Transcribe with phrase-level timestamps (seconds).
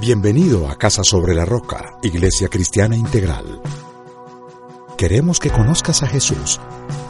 [0.00, 3.60] Bienvenido a Casa sobre la Roca, Iglesia Cristiana Integral.
[4.98, 6.60] Queremos que conozcas a Jesús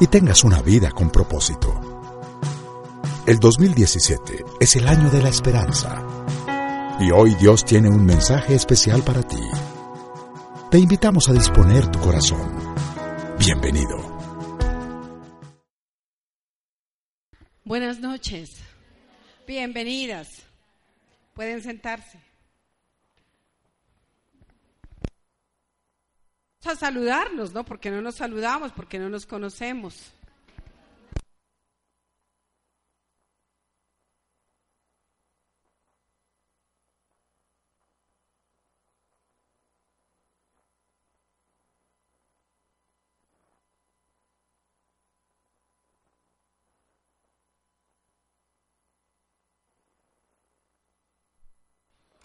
[0.01, 1.75] y tengas una vida con propósito.
[3.27, 6.07] El 2017 es el año de la esperanza.
[7.01, 9.43] Y hoy Dios tiene un mensaje especial para ti.
[10.71, 12.53] Te invitamos a disponer tu corazón.
[13.39, 13.97] Bienvenido.
[17.65, 18.57] Buenas noches.
[19.47, 20.43] Bienvenidas.
[21.35, 22.34] Pueden sentarse.
[26.67, 27.65] A saludarnos, ¿no?
[27.65, 30.13] Porque no nos saludamos, porque no nos conocemos.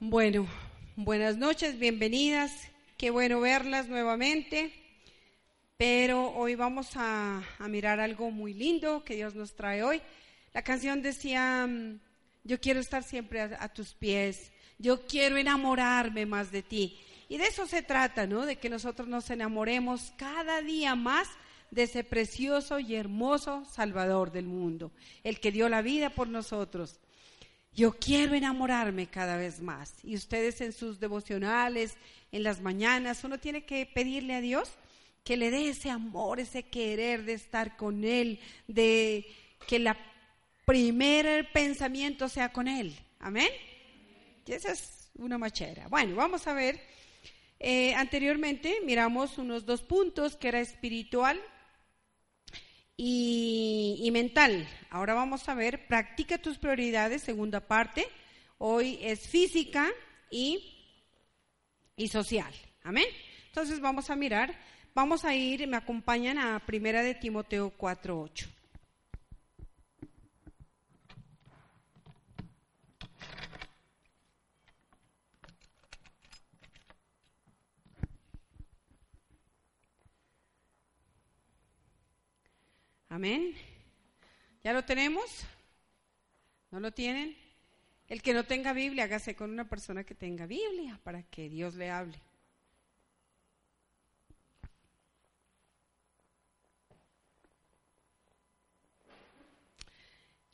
[0.02, 0.48] Bueno,
[0.96, 2.70] buenas noches, bienvenidas.
[3.00, 4.74] Qué bueno verlas nuevamente,
[5.78, 10.02] pero hoy vamos a, mirar algo muy lindo que Dios nos trae hoy.
[10.54, 11.98] La canción decía, mm,
[12.44, 17.00] yo quiero estar siempre a, tus pies, yo quiero enamorarme más de ti.
[17.30, 18.46] Y de eso se trata, ¿no?
[18.46, 21.30] De que nosotros nos enamoremos cada día más
[21.72, 24.92] de ese precioso y hermoso Salvador del mundo,
[25.24, 27.00] el que dio la vida por nosotros.
[27.80, 29.94] Yo quiero enamorarme cada vez más.
[30.04, 31.96] Y ustedes en sus devocionales,
[32.30, 34.70] en las mañanas, uno tiene que pedirle a Dios
[35.24, 39.26] que le dé ese amor, ese querer de estar con Él, de
[39.66, 39.96] que la
[40.66, 43.00] primer pensamiento sea con Él.
[43.18, 43.48] Amén.
[44.46, 45.88] Y esa es una machera.
[45.88, 46.82] Bueno, vamos a ver.
[47.62, 51.40] Eh, anteriormente miramos unos dos puntos que era espiritual
[53.02, 54.68] y, mental.
[54.90, 58.06] Ahora vamos a ver, practica tus prioridades, segunda parte.
[58.58, 59.90] Hoy es física
[60.30, 60.76] y
[61.96, 62.54] y social.
[62.84, 63.06] Amén.
[63.48, 64.54] Entonces vamos a mirar,
[64.94, 68.50] vamos a ir, me acompañan a Primera de Timoteo 4:8.
[83.20, 83.54] Amén.
[84.64, 85.26] ¿Ya lo tenemos?
[86.72, 87.36] ¿No lo tienen?
[88.08, 91.76] El que no tenga Biblia, hágase con una persona que tenga Biblia para que Dios
[91.76, 92.18] le hable.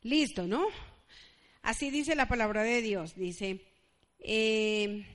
[0.02, 0.66] Listo, ¿no?
[1.62, 3.14] Así dice la palabra de Dios.
[3.14, 3.64] Dice,
[4.18, 5.06] eh,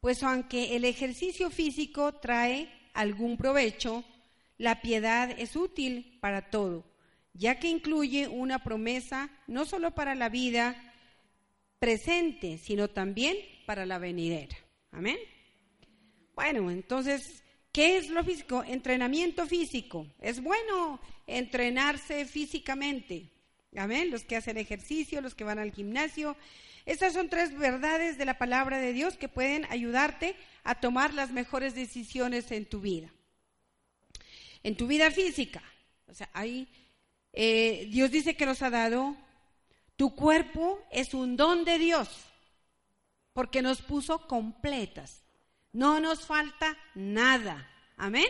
[0.00, 4.02] pues aunque el ejercicio físico trae algún provecho,
[4.58, 6.84] la piedad es útil para todo,
[7.32, 10.76] ya que incluye una promesa no solo para la vida,
[11.78, 14.56] presente, sino también para la venidera.
[14.90, 15.18] Amén.
[16.34, 17.42] Bueno, entonces,
[17.72, 18.64] ¿qué es lo físico?
[18.64, 20.06] Entrenamiento físico.
[20.20, 23.30] Es bueno entrenarse físicamente.
[23.76, 24.10] Amén.
[24.10, 26.36] Los que hacen ejercicio, los que van al gimnasio.
[26.86, 31.32] Estas son tres verdades de la palabra de Dios que pueden ayudarte a tomar las
[31.32, 33.10] mejores decisiones en tu vida.
[34.64, 35.62] En tu vida física.
[36.08, 36.66] O sea, ahí
[37.32, 39.16] eh, Dios dice que nos ha dado
[39.96, 42.08] tu cuerpo es un don de Dios
[43.32, 45.22] porque nos puso completas.
[45.72, 47.68] No nos falta nada.
[47.96, 48.26] Amén.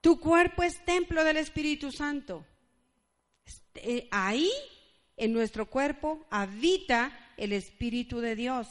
[0.00, 2.46] Tu cuerpo es templo del Espíritu Santo.
[3.44, 4.50] Este, ahí,
[5.16, 8.68] en nuestro cuerpo, habita el Espíritu de Dios.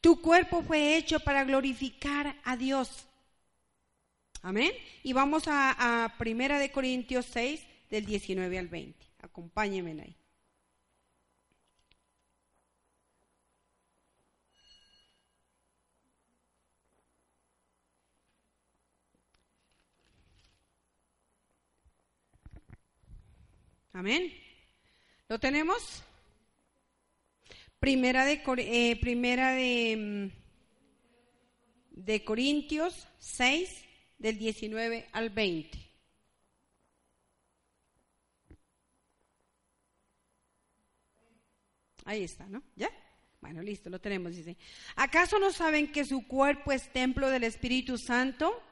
[0.00, 3.06] Tu cuerpo fue hecho para glorificar a Dios.
[4.44, 4.72] Amén.
[5.02, 9.06] Y vamos a, a Primera de Corintios 6, del 19 al 20.
[9.22, 10.14] Acompáñenme ahí.
[23.94, 24.30] Amén.
[25.26, 26.02] ¿Lo tenemos?
[27.78, 30.28] Primera de, eh, primera de, mm,
[32.02, 33.84] de Corintios 6,
[34.18, 35.84] del 19 al 20.
[42.04, 42.62] Ahí está, ¿no?
[42.76, 42.90] ¿Ya?
[43.40, 44.56] Bueno, listo, lo tenemos, dice.
[44.96, 48.62] ¿Acaso no saben que su cuerpo es templo del Espíritu Santo,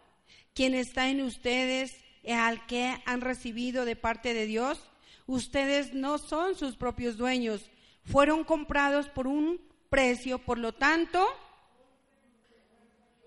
[0.54, 1.96] quien está en ustedes,
[2.28, 4.88] al que han recibido de parte de Dios?
[5.26, 7.70] Ustedes no son sus propios dueños,
[8.04, 11.26] fueron comprados por un precio, por lo tanto,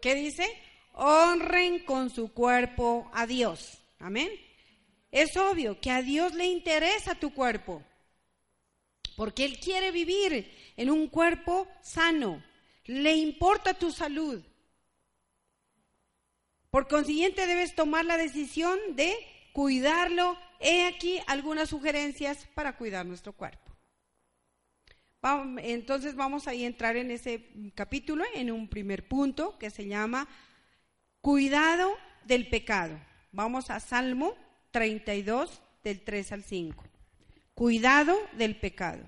[0.02, 0.46] ¿qué dice?
[0.98, 3.80] Honren con su cuerpo a Dios.
[4.00, 4.30] Amén.
[5.12, 7.84] Es obvio que a Dios le interesa tu cuerpo,
[9.18, 12.44] porque Él quiere vivir en un cuerpo sano,
[12.86, 14.42] le importa tu salud.
[16.70, 19.16] Por consiguiente debes tomar la decisión de
[19.54, 20.38] cuidarlo.
[20.60, 23.72] He aquí algunas sugerencias para cuidar nuestro cuerpo.
[25.58, 30.28] Entonces vamos a entrar en ese capítulo, en un primer punto que se llama
[31.26, 33.00] Cuidado del pecado.
[33.32, 34.36] Vamos a Salmo
[34.70, 36.84] 32 del 3 al 5.
[37.56, 39.04] Cuidado del pecado.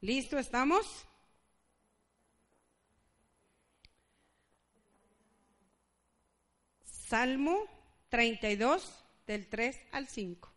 [0.00, 0.40] ¿Listo?
[0.40, 1.06] ¿Estamos?
[6.82, 7.62] Salmo
[8.08, 10.52] 32 del 3 al 5.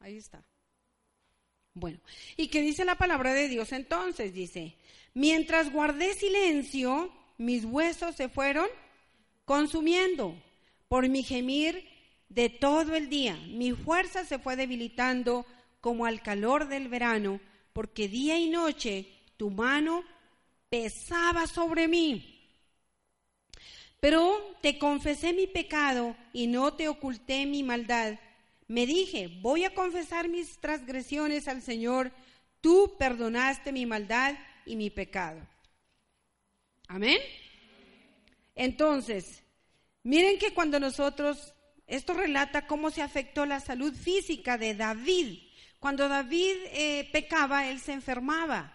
[0.00, 0.44] Ahí está.
[1.74, 1.98] Bueno,
[2.36, 4.32] ¿y qué dice la palabra de Dios entonces?
[4.32, 4.76] Dice,
[5.14, 8.66] Mientras guardé silencio, mis huesos se fueron
[9.44, 10.34] consumiendo
[10.88, 11.88] por mi gemir
[12.28, 13.36] de todo el día.
[13.46, 15.46] Mi fuerza se fue debilitando
[15.80, 17.40] como al calor del verano,
[17.72, 19.06] porque día y noche
[19.36, 20.02] tu mano
[20.68, 22.40] pesaba sobre mí.
[24.00, 28.18] Pero te confesé mi pecado y no te oculté mi maldad.
[28.66, 32.12] Me dije, voy a confesar mis transgresiones al Señor.
[32.60, 34.34] Tú perdonaste mi maldad
[34.64, 35.40] y mi pecado.
[36.88, 37.18] Amén.
[38.54, 39.42] Entonces,
[40.02, 41.52] miren que cuando nosotros,
[41.86, 45.38] esto relata cómo se afectó la salud física de David.
[45.78, 48.72] Cuando David eh, pecaba, él se enfermaba.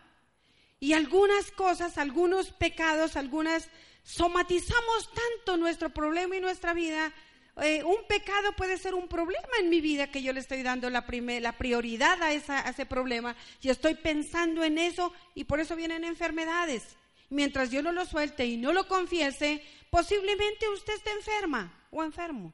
[0.79, 3.69] Y algunas cosas, algunos pecados, algunas,
[4.03, 7.11] somatizamos tanto nuestro problema y nuestra vida
[7.61, 10.89] eh, un pecado puede ser un problema en mi vida que yo le estoy dando
[10.89, 11.05] la,
[11.41, 16.83] la prioridad a, ese problema y estoy pensando en eso y por eso vienen enfermedades.
[17.29, 22.53] Mientras yo no lo suelte y no lo confiese, posiblemente usted esté enferma o enfermo.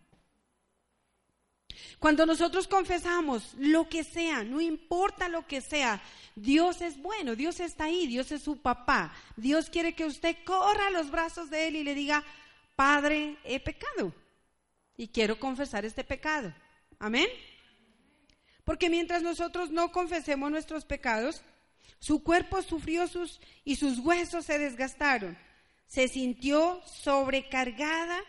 [1.99, 6.01] Cuando nosotros confesamos lo que sea, no importa lo que sea,
[6.35, 9.13] Dios es bueno, Dios está ahí, Dios es su papá.
[9.35, 12.23] Dios quiere que usted corra a los brazos de Él y le diga,
[12.75, 14.13] Padre, he pecado
[14.97, 16.53] y quiero confesar este pecado.
[16.99, 17.27] Amén.
[18.63, 21.43] Porque mientras nosotros no confesemos nuestros pecados,
[21.99, 25.37] su cuerpo sufrió sus y sus huesos se desgastaron.
[25.87, 28.19] Se sintió sobrecargada.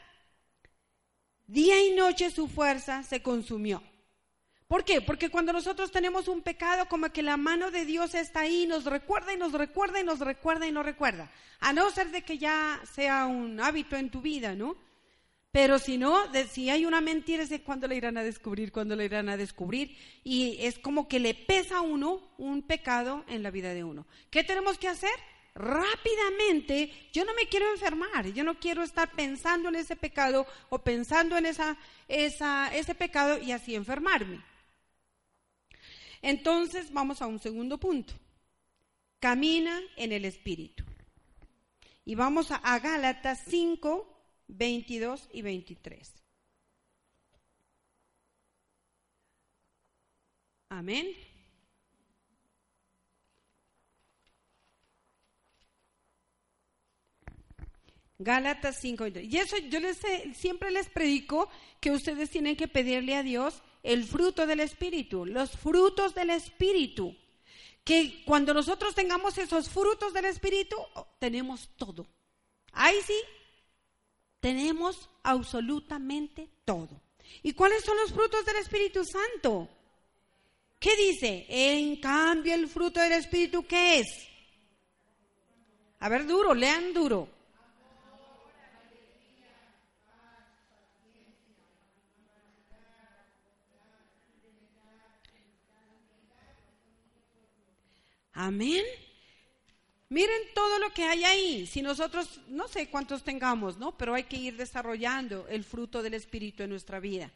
[1.47, 3.83] Día y noche su fuerza se consumió.
[4.69, 5.01] ¿Por qué?
[5.01, 8.85] Porque cuando nosotros tenemos un pecado, como que la mano de Dios está ahí, nos
[8.85, 11.31] recuerda y nos recuerda y nos recuerda y nos recuerda.
[11.61, 14.77] A no ser de que ya sea un hábito en tu vida, ¿no?
[15.57, 18.95] Pero si no, si hay una mentira es de cuándo la irán a descubrir, cuándo
[18.95, 19.97] la irán a descubrir.
[20.23, 24.07] Y es como que le pesa a uno un pecado en la vida de uno.
[24.29, 25.19] ¿Qué tenemos que hacer?
[25.55, 30.81] Rápidamente, yo no me quiero enfermar, yo no quiero estar pensando en ese pecado o
[30.81, 34.45] pensando en esa, ese pecado y así enfermarme.
[36.21, 38.13] Entonces vamos a un segundo punto.
[39.21, 40.85] Camina en el Espíritu.
[42.05, 44.16] Y vamos a, a Gálatas 5,
[44.49, 46.15] 22 y 23.
[50.69, 51.07] Amén.
[58.19, 59.09] Gálatas 5.
[59.21, 60.01] Y eso yo les,
[60.35, 61.49] siempre les predico
[61.81, 67.17] que ustedes tienen que pedirle a Dios el fruto del Espíritu, los frutos del Espíritu.
[67.85, 70.77] Que cuando nosotros tengamos esos frutos del Espíritu,
[71.19, 72.07] tenemos todo.
[72.73, 73.15] Ahí sí,
[74.47, 77.03] tenemos absolutamente todo.
[77.43, 79.69] ¿Y cuáles son los frutos del Espíritu Santo?
[80.79, 81.47] ¿Qué dice?
[81.49, 84.07] En cambio, el fruto del Espíritu, ¿qué es?
[85.99, 87.29] A ver, duro, lean duro.
[98.33, 98.85] Amén.
[100.09, 101.67] Miren todo lo que hay ahí.
[101.67, 103.97] Si nosotros, no sé cuántos tengamos, ¿no?
[103.97, 107.33] Pero hay que ir desarrollando el fruto del Espíritu en nuestra vida.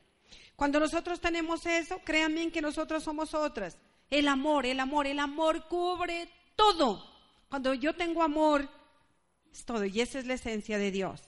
[0.54, 3.76] Cuando nosotros tenemos eso, créanme que nosotros somos otras.
[4.08, 7.10] El amor, el amor, el amor cubre todo.
[7.48, 8.68] Cuando yo tengo amor,
[9.52, 9.84] es todo.
[9.84, 11.22] Y esa es la esencia de Dios.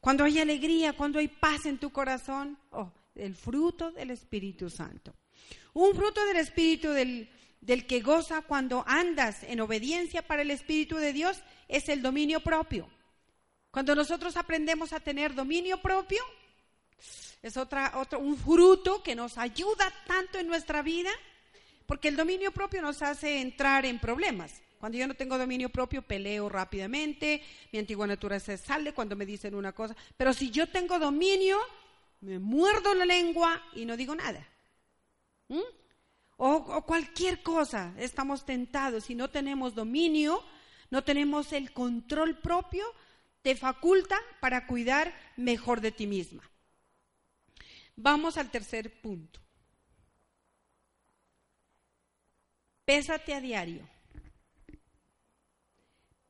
[0.00, 2.58] cuando hay alegría, cuando hay paz en tu corazón.
[2.72, 5.14] Oh, el fruto del Espíritu Santo.
[5.72, 7.28] Un fruto del Espíritu del,
[7.64, 12.40] del que goza cuando andas en obediencia para el Espíritu de Dios es el dominio
[12.40, 12.88] propio.
[13.70, 16.22] Cuando nosotros aprendemos a tener dominio propio,
[17.42, 21.10] es otra, otro, un fruto que nos ayuda tanto en nuestra vida,
[21.86, 24.62] porque el dominio propio nos hace entrar en problemas.
[24.78, 27.42] Cuando yo no tengo dominio propio, peleo rápidamente,
[27.72, 31.58] mi antigua naturaleza sale cuando me dicen una cosa, pero si yo tengo dominio,
[32.20, 34.46] me muerdo la lengua y no digo nada.
[35.48, 35.83] ¿Mm?
[36.36, 40.42] O, cualquier cosa, estamos tentados, si no tenemos dominio,
[40.90, 42.84] no tenemos el control propio,
[43.42, 46.42] te faculta para cuidar mejor de ti misma.
[47.96, 49.40] Vamos al tercer punto.
[52.84, 53.88] Pésate a diario.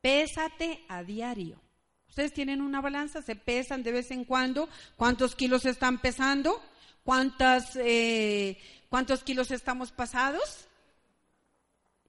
[0.00, 1.61] Pésate a diario.
[2.08, 4.68] Ustedes tienen una balanza, se pesan de vez en cuando.
[4.96, 6.62] ¿Cuántos kilos están pesando?
[7.02, 8.56] ¿Cuántas, eh,
[8.94, 10.68] ¿Cuántos kilos estamos pasados?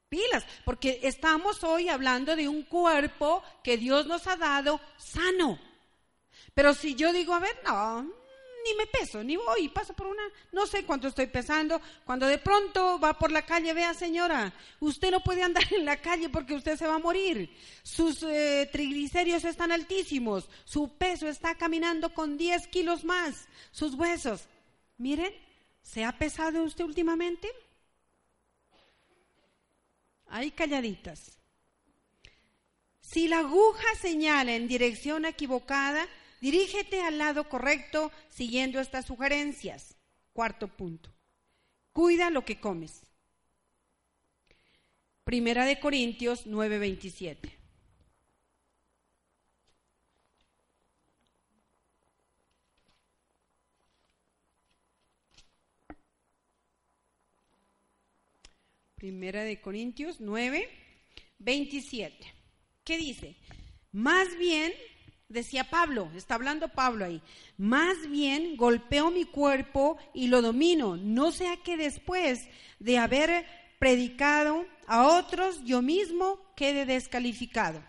[0.07, 5.57] Pilas, porque estamos hoy hablando de un cuerpo que Dios nos ha dado sano.
[6.53, 10.21] Pero si yo digo, a ver, no, ni me peso, ni voy, paso por una,
[10.51, 11.81] no sé cuánto estoy pesando.
[12.03, 15.99] Cuando de pronto va por la calle, vea señora, usted no puede andar en la
[15.99, 17.49] calle porque usted se va a morir.
[17.81, 24.43] Sus eh, triglicéridos están altísimos, su peso está caminando con 10 kilos más, sus huesos.
[24.99, 25.33] Miren,
[25.85, 27.47] ¿se ha pesado usted últimamente?
[30.27, 31.37] Ahí calladitas.
[32.99, 36.05] Si la aguja señala en dirección equivocada,
[36.45, 39.95] Dirígete al lado correcto siguiendo estas sugerencias.
[40.31, 41.09] Cuarto punto.
[41.91, 43.01] Cuida lo que comes.
[45.23, 47.54] Primera de Corintios 9:27.
[59.05, 60.67] Primera de Corintios 9,
[61.37, 62.25] 27.
[62.83, 63.35] ¿Qué dice?
[63.91, 64.73] Más bien
[65.29, 67.21] decía Pablo, está hablando Pablo ahí,
[67.55, 72.47] más bien golpeo mi cuerpo y lo domino, no sea que después
[72.79, 73.45] de haber
[73.77, 77.83] predicado a otros yo mismo quede descalificado.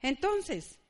[0.00, 0.80] Entonces,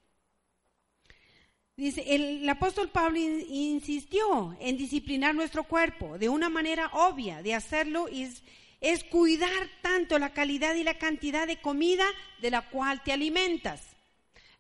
[1.77, 8.09] dice, el, apóstol Pablo insistió en disciplinar nuestro cuerpo de una manera obvia, de hacerlo
[8.09, 8.43] es,
[8.81, 12.07] es cuidar tanto la calidad y la cantidad de comida
[12.41, 13.83] de la cual te alimentas.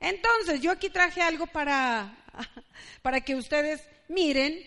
[0.00, 2.16] Entonces, yo aquí traje algo para,
[3.02, 4.66] para que ustedes miren.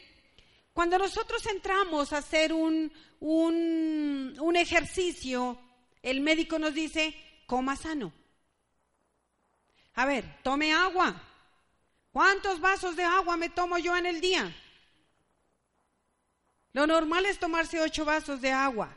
[0.73, 5.59] Cuando nosotros entramos a hacer un, un, un ejercicio,
[6.03, 8.13] el médico nos dice, coma sano.
[9.95, 11.23] A ver, tome agua.
[12.17, 14.51] ¿Cuántos vasos de agua me tomo yo en el día?
[16.73, 18.89] Lo normal es tomarse ocho vasos de agua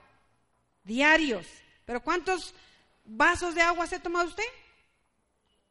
[0.85, 1.47] diarios.
[1.85, 2.55] Pero ¿cuántos
[3.05, 4.51] vasos de agua se toma usted?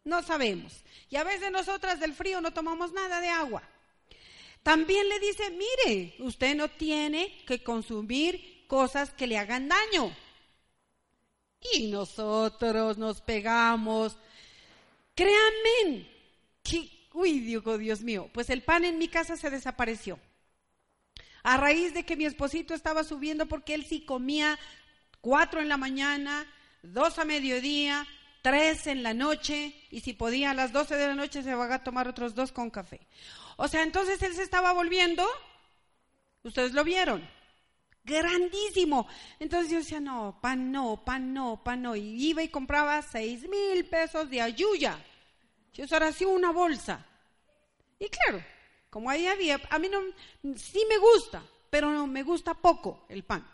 [0.04, 0.84] No sabemos.
[1.10, 3.64] Y a veces nosotras del frío no tomamos nada de agua.
[4.62, 10.16] También le dice, mire, usted no tiene que consumir cosas que le hagan daño.
[11.74, 14.20] Y nosotros nos pegamos.
[15.16, 16.08] Créanme
[16.62, 20.20] que, uy, Dios, mío, pues el pan en mi casa se desapareció.
[21.44, 24.58] A raíz de que mi esposito estaba subiendo porque él sí comía
[25.20, 26.48] cuatro en la mañana,
[26.82, 28.08] dos a mediodía,
[28.42, 31.74] tres en la noche y si podía a las doce de la noche se va
[31.74, 33.02] a tomar otros dos con café.
[33.58, 35.28] O sea, entonces él se estaba volviendo,
[36.44, 37.28] ustedes lo vieron,
[38.06, 39.08] grandísimo.
[39.40, 41.98] Entonces yo decía, no, pan no, pan no, pan no.
[41.98, 45.04] Y iba y compraba seis mil pesos de ayuya.
[45.74, 47.06] Yo ahora hacía una bolsa.
[48.00, 48.44] Y claro,
[48.90, 50.00] como ahí había, a mí no,
[50.56, 53.46] sí me gusta, pero no, me gusta poco el pan.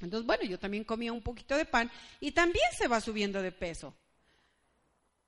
[0.00, 3.52] Entonces, bueno, yo también comía un poquito de pan y también se va subiendo de
[3.52, 3.94] peso.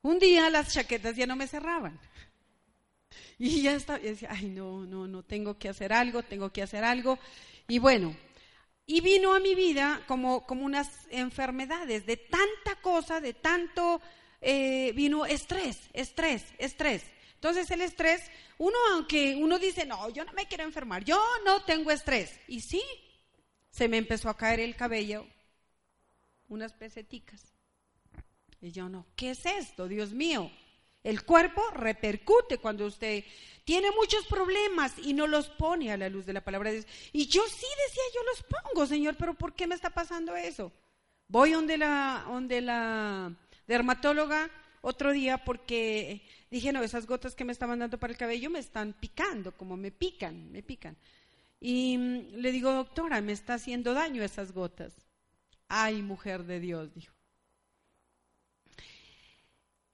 [0.02, 1.98] Un día las chaquetas ya no me cerraban.
[3.38, 6.62] Y ya estaba, y decía, ay, no, no, no, tengo que hacer algo, tengo que
[6.62, 7.18] hacer algo.
[7.68, 8.14] Y bueno,
[8.86, 14.00] y vino a mi vida como, como unas enfermedades, de tanta cosa, de tanto,
[14.40, 17.04] eh, vino estrés, estrés, estrés.
[17.44, 18.22] Entonces el estrés,
[18.56, 22.40] uno aunque uno dice, no, yo no me quiero enfermar, yo no tengo estrés.
[22.48, 22.82] Y sí,
[23.68, 25.26] se me empezó a caer el cabello,
[26.48, 27.52] unas peseticas.
[28.62, 29.88] Y yo no, ¿qué es esto?
[29.88, 30.50] Dios mío.
[31.02, 33.24] El cuerpo repercute cuando usted
[33.64, 36.86] tiene muchos problemas y no los pone a la luz de la palabra de Dios.
[37.12, 40.72] Y yo sí decía, yo los pongo, Señor, pero ¿por qué me está pasando eso?
[41.28, 43.34] Voy donde la, donde la
[43.66, 44.50] dermatóloga
[44.84, 48.58] otro día porque dije, no, esas gotas que me estaban dando para el cabello me
[48.58, 50.96] están picando, como me pican, me pican.
[51.58, 54.94] Y mm, le digo, doctora, me está haciendo daño esas gotas.
[55.68, 57.14] Ay, mujer de Dios, dijo.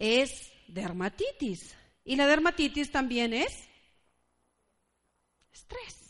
[0.01, 1.77] Es dermatitis.
[2.05, 3.69] Y la dermatitis también es
[5.53, 6.10] estrés.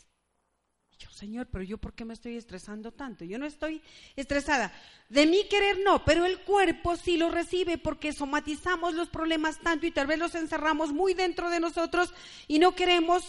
[1.11, 3.25] Señor, pero yo por qué me estoy estresando tanto?
[3.25, 3.81] Yo no estoy
[4.15, 4.73] estresada.
[5.09, 9.85] De mí querer no, pero el cuerpo sí lo recibe porque somatizamos los problemas tanto
[9.85, 12.13] y tal vez los encerramos muy dentro de nosotros
[12.47, 13.25] y no queremos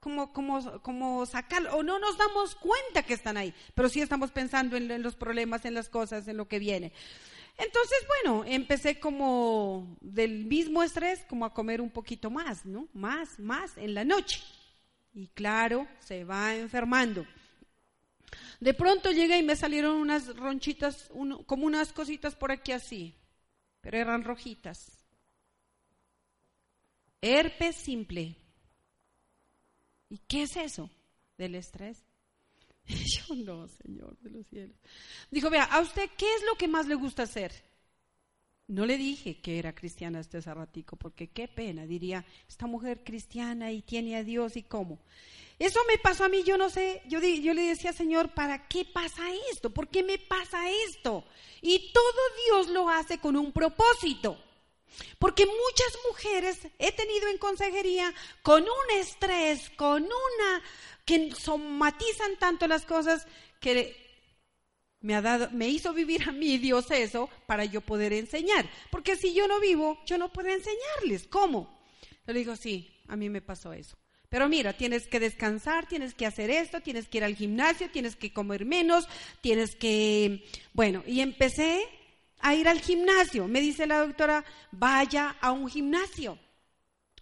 [0.00, 4.30] como, como, como sacarlo, o no nos damos cuenta que están ahí, pero sí estamos
[4.30, 6.92] pensando en, en los problemas, en las cosas, en lo que viene.
[7.58, 12.86] Entonces, bueno, empecé como del mismo estrés, como a comer un poquito más, ¿no?
[12.94, 14.40] Más, más en la noche
[15.18, 17.26] y claro, se va enfermando.
[18.60, 21.10] De pronto llega y me salieron unas ronchitas,
[21.44, 23.16] como unas cositas por aquí así,
[23.80, 25.04] pero eran rojitas.
[27.20, 28.36] Herpes simple.
[30.08, 30.88] ¿Y qué es eso
[31.36, 32.06] del estrés?
[32.86, 34.76] yo no, Señor de los cielos.
[35.32, 37.52] Dijo, vea, ¿a usted qué es lo que más le gusta hacer?
[38.68, 43.72] No le dije que era cristiana este zarratico, porque qué pena, diría, esta mujer cristiana
[43.72, 44.98] y tiene a Dios y cómo.
[45.58, 48.84] Eso me pasó a mí, yo no sé, yo, yo le decía, Señor, ¿para qué
[48.84, 49.70] pasa esto?
[49.70, 51.24] ¿Por qué me pasa esto?
[51.62, 54.38] Y todo Dios lo hace con un propósito.
[55.18, 60.62] Porque muchas mujeres he tenido en consejería con un estrés, con una
[61.06, 63.26] que somatizan tanto las cosas
[63.60, 64.07] que
[65.00, 68.68] me, ha dado, me hizo vivir a mí Dios eso para yo poder enseñar.
[68.90, 71.26] Porque si yo no vivo, yo no puedo enseñarles.
[71.28, 71.78] ¿Cómo?
[72.26, 73.96] Le digo, sí, a mí me pasó eso.
[74.28, 78.14] Pero mira, tienes que descansar, tienes que hacer esto, tienes que ir al gimnasio, tienes
[78.14, 79.08] que comer menos,
[79.40, 80.44] tienes que...
[80.74, 81.82] Bueno, y empecé
[82.40, 83.48] a ir al gimnasio.
[83.48, 86.38] Me dice la doctora, vaya a un gimnasio.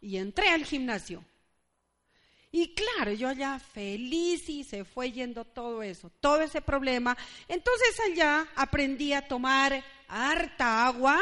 [0.00, 1.24] Y entré al gimnasio.
[2.52, 7.16] Y claro, yo allá feliz y se fue yendo todo eso, todo ese problema.
[7.48, 11.20] Entonces allá aprendí a tomar harta agua,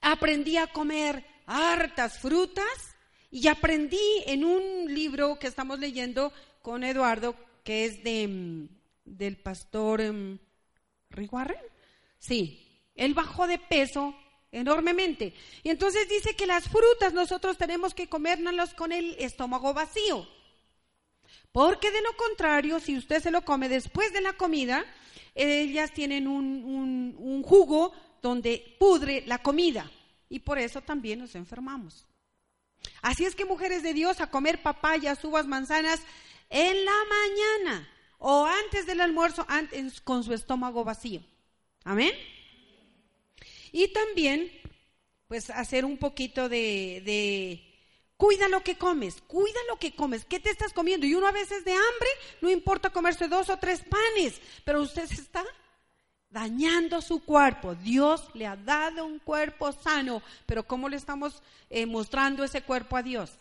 [0.00, 2.94] aprendí a comer hartas frutas
[3.30, 8.68] y aprendí en un libro que estamos leyendo con Eduardo, que es de, mm,
[9.04, 10.38] del pastor um,
[12.18, 14.14] Sí, él bajó de peso
[14.60, 15.34] enormemente.
[15.62, 20.26] Y entonces dice que las frutas nosotros tenemos que comérnoslas con el estómago vacío.
[21.52, 24.84] Porque de lo contrario, si usted se lo come después de la comida,
[25.34, 29.90] ellas tienen un, un jugo donde pudre la comida.
[30.28, 32.06] Y por eso también nos enfermamos.
[33.02, 36.00] Así es que mujeres de Dios a comer papayas, uvas, manzanas
[36.50, 37.88] en la mañana
[38.18, 41.22] o antes del almuerzo antes, con su estómago vacío.
[41.84, 42.12] Amén.
[43.74, 44.52] Y también,
[45.26, 47.60] pues, hacer un poquito de,
[48.16, 51.06] cuida lo que comes, cuida lo que comes, ¿qué te estás comiendo?
[51.06, 52.08] Y uno a veces de hambre,
[52.40, 55.44] no importa comerse dos o tres panes, pero usted se está
[56.30, 57.74] dañando su cuerpo.
[57.74, 62.96] Dios le ha dado un cuerpo sano, pero ¿cómo le estamos eh, mostrando ese cuerpo
[62.96, 63.32] a Dios?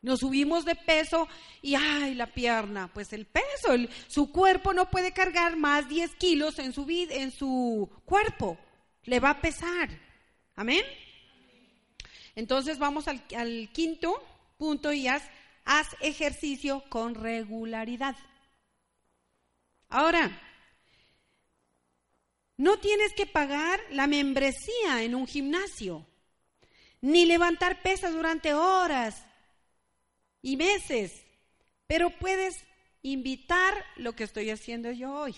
[0.00, 1.28] Nos subimos de peso
[1.60, 2.90] y ¡ay, la pierna!
[2.94, 3.74] Pues el peso,
[4.08, 8.56] su cuerpo no puede cargar más 10 kilos en su, en su cuerpo
[9.04, 9.88] le va a pesar.
[10.54, 10.84] Amén.
[12.34, 13.22] Entonces vamos al,
[13.72, 14.22] quinto
[14.56, 15.22] punto y haz,
[15.64, 18.16] haz ejercicio con regularidad.
[19.88, 20.40] Ahora,
[22.56, 26.06] no tienes que pagar la membresía en un gimnasio,
[27.00, 29.26] ni levantar pesas durante horas
[30.40, 31.24] y meses,
[31.86, 32.64] pero puedes
[33.02, 35.34] invitar lo que estoy haciendo yo hoy.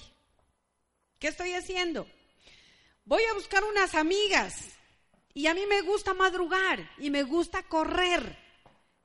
[1.19, 2.07] ¿Qué estoy haciendo?
[3.05, 4.71] Voy a buscar unas amigas
[5.33, 8.39] y a mí me gusta madrugar y me gusta correr.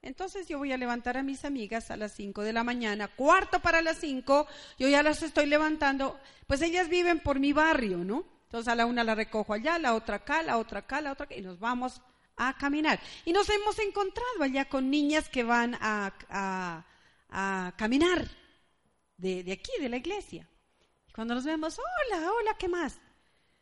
[0.01, 3.59] Entonces yo voy a levantar a mis amigas a las 5 de la mañana, cuarto
[3.59, 8.23] para las 5, yo ya las estoy levantando, pues ellas viven por mi barrio, ¿no?
[8.43, 11.25] Entonces a la una la recojo allá, la otra acá, la otra acá, la otra
[11.25, 12.01] acá, y nos vamos
[12.37, 12.99] a caminar.
[13.25, 16.85] Y nos hemos encontrado allá con niñas que van a,
[17.77, 18.25] caminar
[19.17, 20.47] de, de aquí, de la iglesia.
[21.07, 22.99] Y cuando nos vemos, hola, hola, ¿qué más?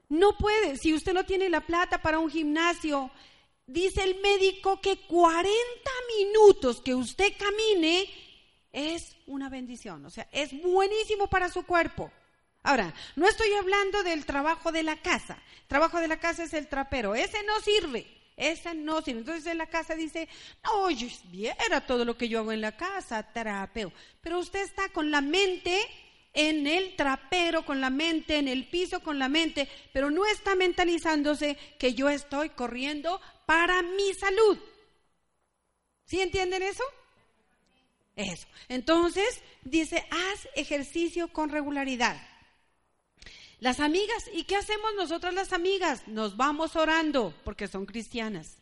[0.10, 3.12] No puede, si usted no tiene la plata para un gimnasio,
[3.65, 5.52] dice el médico que 40
[6.17, 8.10] minutos que usted camine
[8.72, 12.12] es una bendición, o sea, es buenísimo para su cuerpo.
[12.63, 15.41] Ahora, no estoy hablando del trabajo de la casa.
[15.62, 17.15] El trabajo de la casa es el trapero.
[17.15, 18.06] Ese no sirve.
[18.36, 19.22] Ese no sirve.
[19.22, 20.28] Entonces en la casa dice,
[20.65, 23.93] no, yo viera todo lo que yo hago en la casa, trapeo.
[24.22, 25.80] Pero usted está con la mente
[26.38, 30.56] en el trapero con la mente, en el piso con la mente, pero no está
[30.56, 34.60] mentalizándose que yo estoy corriendo para mi salud.
[36.06, 36.84] ¿Sí entienden eso?
[38.15, 38.47] Eso.
[38.69, 42.21] Entonces, dice, haz ejercicio con regularidad.
[43.60, 46.08] Las amigas, ¿y qué hacemos nosotras las amigas?
[46.08, 48.62] Nos vamos orando porque son cristianas.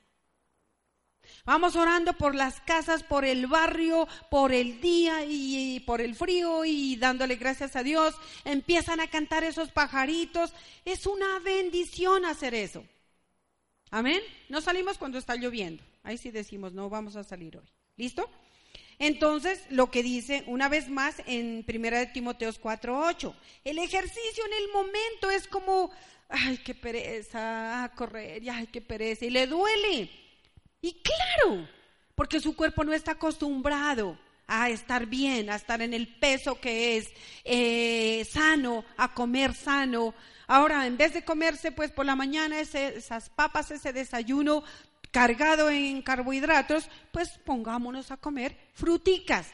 [1.45, 6.65] Vamos orando por las casas, por el barrio, por el día y, por el frío
[6.65, 8.15] y dándole gracias a Dios.
[8.45, 10.53] Empiezan a cantar esos pajaritos.
[10.86, 12.84] Es una bendición hacer eso.
[13.91, 14.21] Amén.
[14.49, 15.84] No salimos cuando está lloviendo.
[16.01, 17.69] Ahí sí decimos, no vamos a salir hoy.
[17.95, 18.27] ¿Listo?
[18.97, 24.53] Entonces, lo que dice una vez más en 1 de Timoteos 4:8, el ejercicio en
[24.63, 25.91] el momento es como,
[26.27, 30.24] ay, qué pereza, correr, ay, qué pereza, y le duele.
[30.81, 31.67] Y claro,
[32.15, 36.97] porque su cuerpo no está acostumbrado a estar bien, a estar en el peso que
[36.97, 37.09] es
[37.43, 40.13] eh, sano, a comer sano.
[40.47, 44.63] Ahora, en vez de comerse pues por la mañana esas papas, ese desayuno
[45.11, 49.51] cargado en carbohidratos, pues pongámonos a comer fruticas.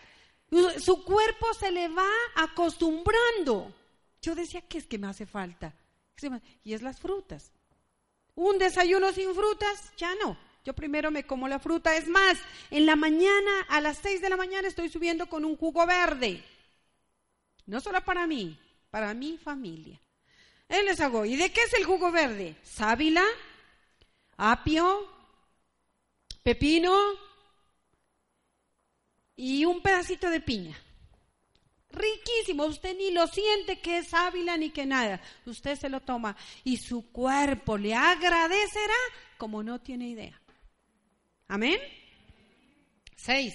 [0.80, 3.74] Su cuerpo se le va acostumbrando.
[4.22, 5.74] Yo decía, ¿qué es que me hace falta?
[6.64, 7.52] Y es las frutas.
[8.36, 10.38] Un desayuno sin frutas, ya no.
[10.64, 11.96] Yo primero me como la fruta.
[11.96, 12.38] Es más,
[12.70, 16.44] en la mañana, a las 6 de la mañana, estoy subiendo con un jugo verde.
[17.66, 18.58] No solo para mí,
[18.90, 20.00] para mi familia.
[20.68, 21.26] Él les hago.
[21.26, 22.56] ¿Y de qué es el jugo verde?
[22.64, 23.24] Sábila,
[24.38, 25.08] apio,
[26.44, 26.96] pepino
[29.36, 30.78] y un pedacito de piña.
[31.90, 35.20] Riquísimo, usted ni lo siente que es sábila ni que nada.
[35.46, 38.96] Usted se lo toma y su cuerpo le agradecerá
[39.38, 40.41] como no tiene idea.
[41.52, 41.82] Amén.
[43.18, 43.54] Seis.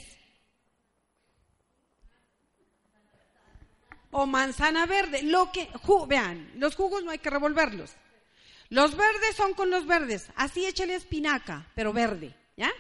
[4.10, 5.22] O manzana verde.
[5.22, 5.70] Lo que,
[6.06, 7.96] vean, los jugos no hay que revolverlos.
[8.68, 10.30] Los verdes son con los verdes.
[10.36, 12.70] Así échale espinaca, pero verde, ¿ya?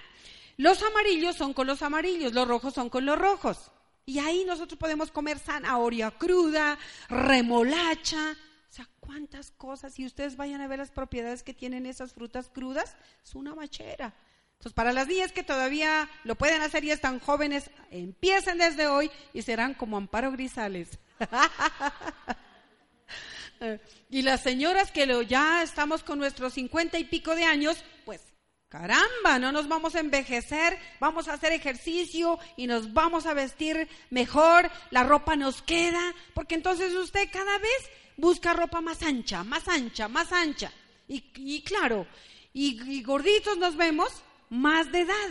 [0.58, 3.70] Los amarillos son con los amarillos, los rojos son con los rojos.
[4.04, 8.36] Y ahí nosotros podemos comer zanahoria cruda, remolacha,
[8.68, 9.98] o sea, cuántas cosas.
[9.98, 14.14] Y ustedes vayan a ver las propiedades que tienen esas frutas crudas, es una machera.
[14.58, 19.10] Entonces, para las niñas que todavía lo pueden hacer y están jóvenes, empiecen desde hoy
[19.32, 20.98] y serán como Amparo Grisales.
[24.10, 28.22] y las señoras que ya estamos con nuestros cincuenta y pico de años, pues
[28.68, 33.88] caramba, no nos vamos a envejecer, vamos a hacer ejercicio y nos vamos a vestir
[34.10, 39.68] mejor, la ropa nos queda, porque entonces usted cada vez busca ropa más ancha, más
[39.68, 40.72] ancha, más ancha.
[41.08, 42.06] Y, claro,
[42.52, 45.28] y gorditos nos vemos, más de edad.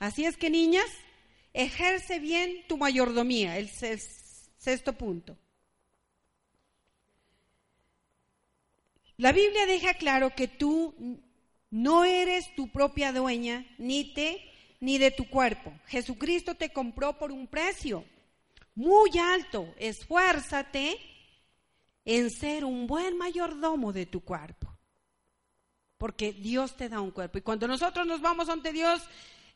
[0.00, 0.86] Así es que, niñas,
[1.52, 5.36] ejerce bien tu mayordomía, el sexto punto.
[9.16, 10.94] La Biblia deja claro que tú
[11.70, 14.44] no eres tu propia dueña, ni te
[14.80, 15.72] ni de tu cuerpo.
[15.86, 18.04] Jesucristo te compró por un precio
[18.74, 19.74] muy alto.
[19.76, 20.98] Esfuérzate
[22.04, 24.57] en ser un buen mayordomo de tu cuerpo
[25.98, 27.38] porque Dios te da un cuerpo.
[27.38, 29.02] Y cuando nosotros nos vamos ante Dios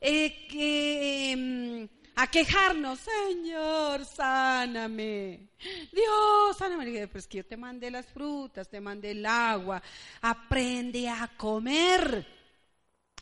[0.01, 5.47] eh, em, a quejarnos, Señor, sáname.
[5.91, 7.07] Dios, sáname.
[7.07, 9.81] Pues que yo te mandé las frutas, te mandé el agua.
[10.21, 12.27] Aprende a comer.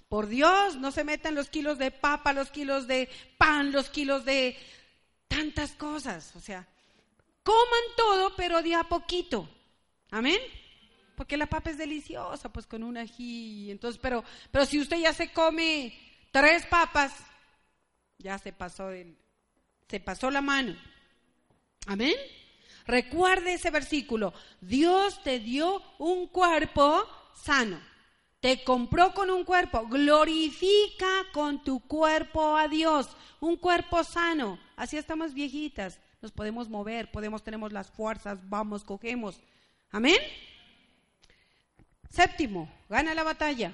[0.09, 3.07] Por Dios, no se metan los kilos de papa, los kilos de
[3.37, 4.57] pan, los kilos de
[5.27, 6.35] tantas cosas.
[6.35, 6.67] O sea,
[7.43, 9.47] coman todo, pero de a poquito.
[10.09, 10.41] Amén
[11.21, 13.69] porque la papa es deliciosa, pues con un ají.
[13.69, 15.93] Entonces, pero, pero si usted ya se come
[16.31, 17.13] tres papas,
[18.17, 18.89] ya se pasó
[19.87, 20.75] se pasó la mano.
[21.85, 22.15] Amén.
[22.87, 24.33] Recuerde ese versículo.
[24.61, 27.79] Dios te dio un cuerpo sano.
[28.39, 29.85] Te compró con un cuerpo.
[29.87, 33.15] Glorifica con tu cuerpo a Dios.
[33.39, 34.57] Un cuerpo sano.
[34.75, 35.99] Así estamos viejitas.
[36.19, 39.39] Nos podemos mover, podemos, tenemos las fuerzas, vamos, cogemos.
[39.91, 40.17] Amén.
[42.11, 43.73] Séptimo, gana la batalla.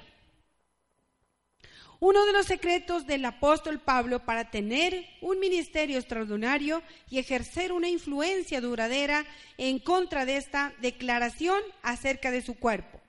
[1.99, 7.89] Uno de los secretos del apóstol Pablo para tener un ministerio extraordinario y ejercer una
[7.89, 9.25] influencia duradera
[9.57, 13.01] en contra de esta declaración acerca de su cuerpo.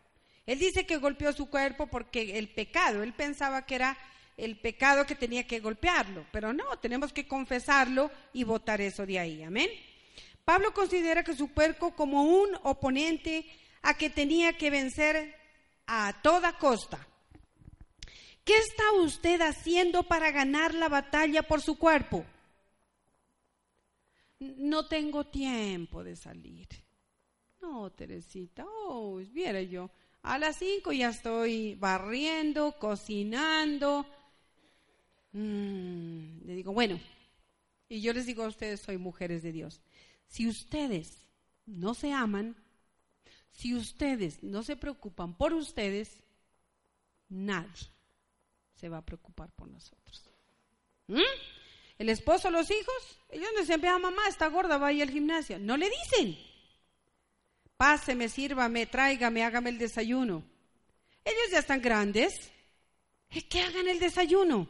[0.47, 3.99] Él dice que golpeó su cuerpo porque el pecado, él pensaba que era
[4.39, 9.19] el pecado que tenía que golpearlo, pero no, tenemos que confesarlo y votar eso de
[9.19, 9.69] ahí, amén.
[10.47, 13.45] Pablo considera que su cuerpo como un oponente
[13.83, 15.35] a que tenía que vencer
[15.87, 17.07] a toda costa.
[18.45, 22.25] ¿Qué está usted haciendo para ganar la batalla por su cuerpo?
[24.41, 26.69] no tengo tiempo de salir.
[27.61, 29.91] No, Teresita, oh, viera yo,
[30.23, 34.07] a las cinco ya estoy barriendo, cocinando.
[35.33, 37.01] Mm, le digo, bueno,
[37.89, 39.81] y yo les digo a ustedes, soy mujeres de Dios.
[40.29, 41.27] Si ustedes
[41.67, 42.57] no se aman,
[43.51, 46.21] si ustedes no se preocupan por ustedes,
[47.29, 47.89] nadie
[48.75, 50.31] se va a preocupar por nosotros.
[51.09, 51.21] ¿Mm?
[51.99, 55.59] El esposo, los hijos, ellos no dicen, vea mamá, está gorda, vaya al gimnasio.
[55.59, 56.39] No le dicen.
[57.77, 60.45] Páseme, sírvame, tráigame, hágame el desayuno.
[61.25, 62.51] Ellos ya están grandes.
[63.31, 64.69] Es que hagan el desayuno.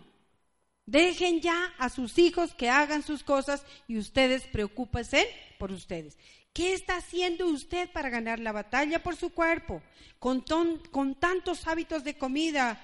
[0.86, 6.16] Dejen ya a sus hijos que hagan sus cosas y ustedes preocúpense por ustedes.
[6.58, 9.80] ¿Qué está haciendo usted para ganar la batalla por su cuerpo?
[10.18, 10.44] Con,
[10.90, 12.82] con tantos hábitos de comida,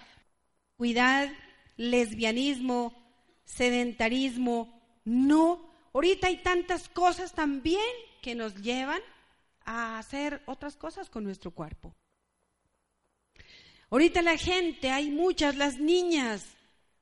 [0.76, 1.28] cuidad,
[1.76, 2.94] lesbianismo,
[3.44, 4.80] sedentarismo.
[5.04, 7.82] No, ahorita hay tantas cosas también
[8.22, 9.00] que nos llevan
[9.64, 11.96] a hacer otras cosas con nuestro cuerpo.
[13.90, 16.46] Ahorita la gente, hay muchas, las niñas,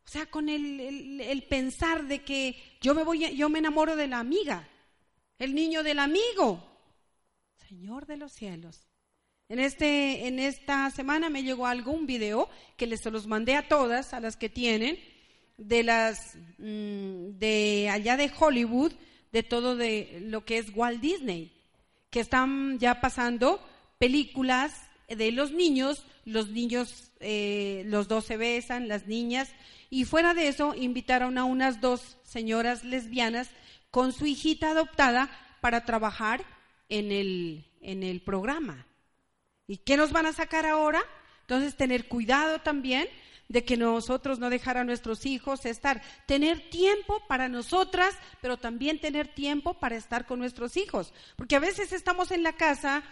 [0.06, 4.08] o sea, con el, el, pensar de que yo me voy, yo me enamoro de
[4.08, 4.70] la amiga,
[5.42, 6.62] el niño del amigo.
[7.68, 8.86] Señor de los cielos.
[9.48, 13.66] En, este, en esta semana me llegó algo, un video, que les los mandé a
[13.66, 15.00] todas, a las que tienen,
[15.58, 18.92] de las mm, de allá de Hollywood,
[19.32, 21.52] de todo de lo que es Walt Disney,
[22.10, 23.60] que están ya pasando
[23.98, 24.72] películas
[25.08, 29.48] de los niños, los niños, eh, los dos se besan, las niñas,
[29.90, 33.50] y fuera de eso invitaron a unas dos señoras lesbianas
[33.92, 36.44] con su hijita adoptada para trabajar
[36.88, 38.86] en el, en el programa.
[39.68, 41.00] ¿Y qué nos van a sacar ahora?
[41.42, 43.08] Entonces, tener cuidado también
[43.48, 48.98] de que nosotros no dejar a nuestros hijos estar, tener tiempo para nosotras, pero también
[48.98, 53.02] tener tiempo para estar con nuestros hijos, porque a veces estamos en la casa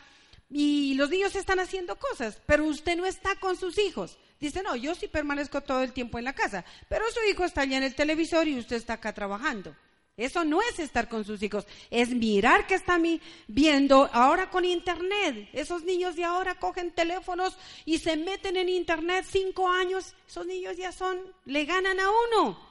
[0.48, 4.18] y los niños están haciendo cosas, pero usted no está con sus hijos.
[4.40, 7.60] Dice, no, yo sí permanezco todo el tiempo en la casa, pero su hijo está
[7.60, 9.76] allá en el televisor y usted está acá trabajando.
[10.16, 13.02] Eso no es estar con sus hijos, es mirar que están
[13.48, 15.48] viendo ahora con internet.
[15.52, 20.14] Esos niños de ahora cogen teléfonos y se meten en internet cinco años.
[20.28, 22.70] Esos niños ya son, le ganan a uno.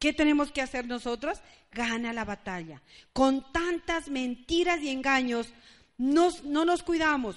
[0.00, 1.40] ¿Qué tenemos que hacer nosotros?
[1.70, 2.82] Gana la batalla.
[3.12, 5.52] Con tantas mentiras y engaños,
[5.98, 7.36] no nos cuidamos.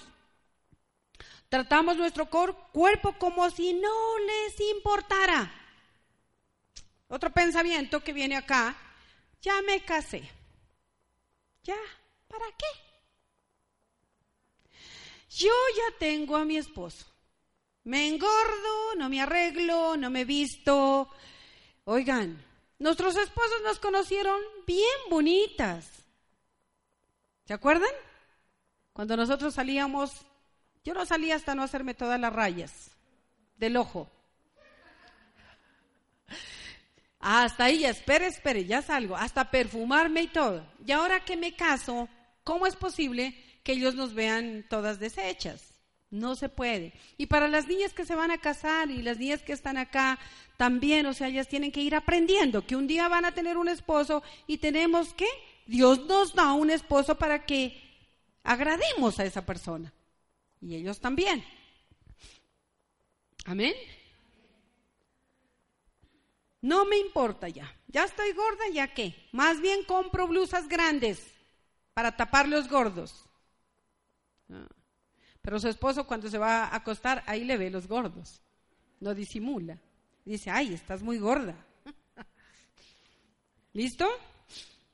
[1.48, 5.63] Tratamos nuestro cuerpo como si no les importara.
[7.08, 8.76] Otro pensamiento que viene acá,
[9.40, 10.28] ya me casé.
[11.62, 11.76] ¿Ya?
[12.28, 12.66] ¿Para qué?
[15.30, 17.06] Yo ya tengo a mi esposo.
[17.84, 21.08] Me engordo, no me arreglo, no me visto.
[21.84, 22.42] Oigan,
[22.78, 25.90] nuestros esposos nos conocieron bien bonitas.
[27.46, 27.90] ¿Se acuerdan?
[28.92, 30.12] Cuando nosotros salíamos,
[30.84, 32.90] yo no salía hasta no hacerme todas las rayas
[33.56, 34.08] del ojo.
[37.26, 40.62] Hasta ahí, espere, espere, ya salgo, hasta perfumarme y todo.
[40.86, 42.06] Y ahora que me caso,
[42.42, 45.72] ¿cómo es posible que ellos nos vean todas deshechas?
[46.10, 46.92] No se puede.
[47.16, 50.18] Y para las niñas que se van a casar y las niñas que están acá
[50.58, 53.68] también, o sea, ellas tienen que ir aprendiendo que un día van a tener un
[53.68, 55.26] esposo y tenemos que,
[55.64, 57.80] Dios nos da un esposo para que
[58.42, 59.94] agrademos a esa persona.
[60.60, 61.42] Y ellos también.
[63.46, 63.72] Amén.
[66.64, 67.70] No me importa ya.
[67.88, 69.14] Ya estoy gorda, ¿ya qué?
[69.32, 71.22] Más bien compro blusas grandes
[71.92, 73.26] para tapar los gordos.
[74.50, 74.66] Ah.
[75.42, 78.40] Pero su esposo cuando se va a acostar, ahí le ve los gordos.
[78.98, 79.78] No disimula.
[80.24, 81.54] Dice, ay, estás muy gorda.
[83.74, 84.08] ¿Listo?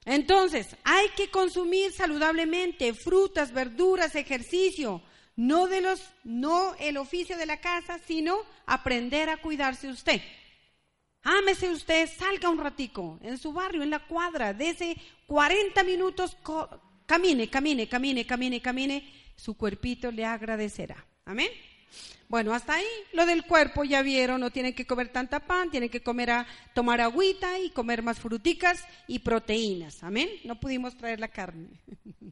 [0.05, 5.03] Entonces, hay que consumir saludablemente frutas, verduras, ejercicio,
[5.37, 10.21] no de los no el oficio de la casa, sino aprender a cuidarse usted.
[11.23, 16.37] Ámese usted, salga un ratico en su barrio, en la cuadra, ese 40 minutos,
[17.07, 21.05] camine, camine, camine, camine, camine, su cuerpito le agradecerá.
[21.27, 21.51] Amén.
[22.29, 25.91] Bueno, hasta ahí lo del cuerpo ya vieron, no tienen que comer tanta pan, tienen
[25.91, 30.03] que comer a, tomar agüita y comer más fruticas y proteínas.
[30.05, 30.29] Amén.
[30.45, 31.69] No pudimos traer la carne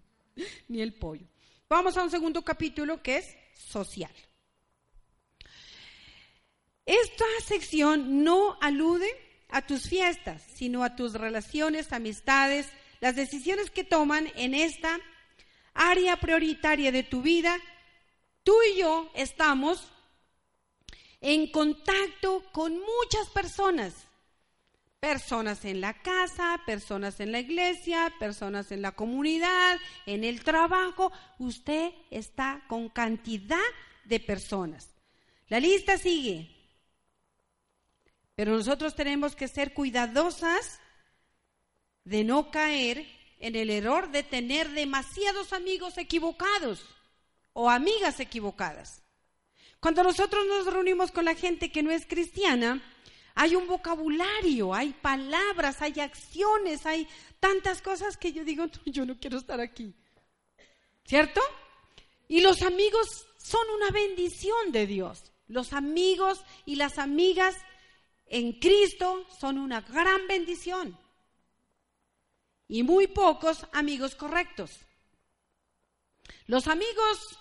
[0.68, 1.26] ni el pollo.
[1.68, 4.12] Vamos a un segundo capítulo que es social.
[6.88, 9.06] Esta sección no alude
[9.50, 12.66] a tus fiestas, sino a tus relaciones, amistades,
[13.00, 14.98] las decisiones que toman en esta
[15.74, 17.58] área prioritaria de tu vida.
[18.42, 19.86] Tú y yo estamos
[21.20, 24.06] en contacto con muchas personas,
[24.98, 31.12] Personas en la casa, personas en la iglesia, personas en la comunidad, en el trabajo.
[31.38, 33.58] Usted está con cantidad
[34.06, 34.88] de personas.
[35.46, 36.57] La lista sigue.
[38.38, 40.78] Pero nosotros tenemos que ser cuidadosas
[42.04, 43.04] de no caer
[43.40, 46.86] en el error de tener demasiados amigos equivocados
[47.52, 49.02] o amigas equivocadas.
[49.80, 52.80] Cuando nosotros nos reunimos con la gente que no es cristiana,
[53.34, 57.08] hay un vocabulario, hay palabras, hay acciones, hay
[57.40, 59.96] tantas cosas que yo digo, yo no quiero estar aquí.
[61.04, 61.40] ¿Cierto?
[62.28, 65.32] Y los amigos son una bendición de Dios.
[65.48, 67.56] Los amigos y las amigas
[68.28, 70.98] en Cristo son una gran bendición.
[72.68, 74.80] Y muy pocos amigos correctos.
[76.46, 77.38] Los amigos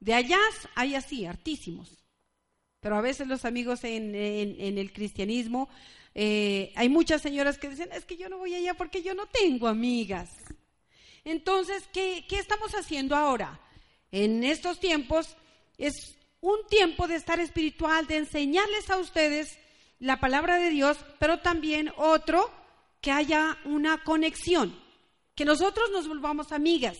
[0.00, 0.38] de allá
[0.74, 1.98] hay así, hartísimos.
[2.80, 5.68] Pero a veces los amigos en, el cristianismo,
[6.14, 9.26] eh, hay muchas señoras que dicen, es que yo no voy allá porque yo no
[9.26, 10.30] tengo amigas.
[11.24, 13.60] Entonces, ¿qué, qué estamos haciendo ahora?
[14.12, 15.36] En estos tiempos
[15.76, 19.58] es un tiempo de estar espiritual, de enseñarles a ustedes
[19.98, 22.50] la palabra de Dios, pero también otro,
[23.00, 24.78] que haya una conexión,
[25.34, 26.98] que nosotros nos volvamos amigas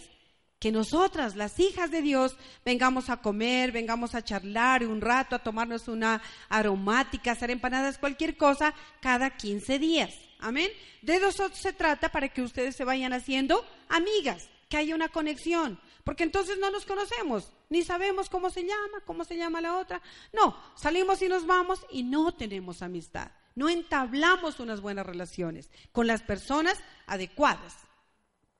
[0.58, 5.42] que nosotras, las hijas de Dios, vengamos a comer, vengamos a charlar un rato, a
[5.42, 10.10] tomarnos una aromática, hacer empanadas, cualquier cosa, cada 15 días.
[10.40, 10.70] Amén.
[11.02, 15.78] De nosotros se trata para que ustedes se vayan haciendo amigas, que haya una conexión,
[16.08, 20.00] porque entonces no nos conocemos, ni sabemos cómo se llama, cómo se llama la otra.
[20.32, 26.06] No, salimos y nos vamos y no tenemos amistad, no entablamos unas buenas relaciones con
[26.06, 27.76] las personas adecuadas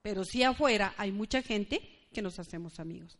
[0.08, 3.18] pero sí afuera hay mucha gente que nos hacemos amigos.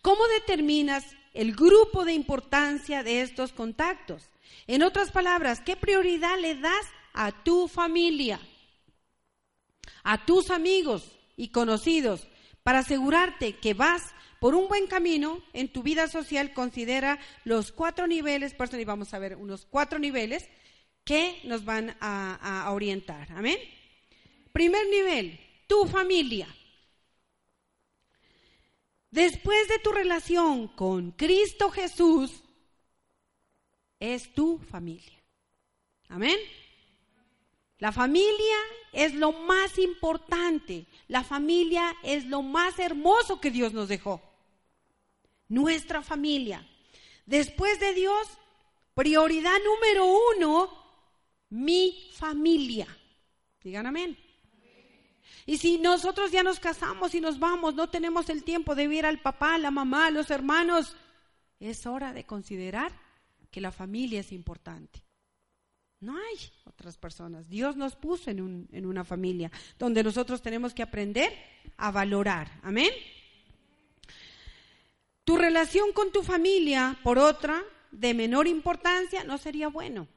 [0.00, 4.30] ¿Cómo determinas el grupo de importancia de estos contactos?
[4.66, 8.40] En otras palabras, ¿qué prioridad le das a tu familia,
[10.02, 12.26] a tus amigos y conocidos
[12.62, 14.02] para asegurarte que vas
[14.38, 16.52] por un buen camino en tu vida social?
[16.52, 20.48] Considera los cuatro niveles, por eso vamos a ver unos cuatro niveles
[21.04, 23.30] que nos van a, a orientar.
[23.32, 23.58] Amén.
[24.52, 26.48] Primer nivel, tu familia.
[29.10, 32.44] Después de tu relación con Cristo Jesús,
[33.98, 35.22] es tu familia.
[36.08, 36.38] Amén.
[37.80, 38.56] La familia
[38.92, 40.86] es lo más importante.
[41.08, 44.22] La familia es lo más hermoso que Dios nos dejó.
[45.48, 46.66] Nuestra familia.
[47.26, 48.28] Después de Dios,
[48.94, 50.70] prioridad número uno,
[51.48, 52.86] mi familia.
[53.62, 54.16] Digan amén.
[55.46, 59.06] Y si nosotros ya nos casamos y nos vamos, no tenemos el tiempo de ver
[59.06, 60.96] al papá, la mamá, los hermanos,
[61.58, 62.92] es hora de considerar
[63.50, 65.02] que la familia es importante.
[66.00, 67.48] No hay otras personas.
[67.48, 71.32] Dios nos puso en, en una familia donde nosotros tenemos que aprender
[71.76, 72.50] a valorar.
[72.62, 72.90] Amén.
[75.24, 80.08] Tu relación con tu familia, por otra, de menor importancia, no sería bueno.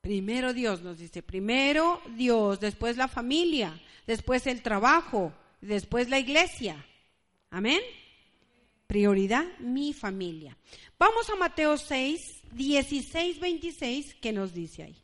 [0.00, 6.86] Primero Dios nos dice, primero Dios, después la familia, después el trabajo, después la iglesia.
[7.50, 7.80] Amén.
[8.86, 10.56] Prioridad, mi familia.
[10.98, 15.02] Vamos a Mateo 6, 16, 26, ¿qué nos dice ahí?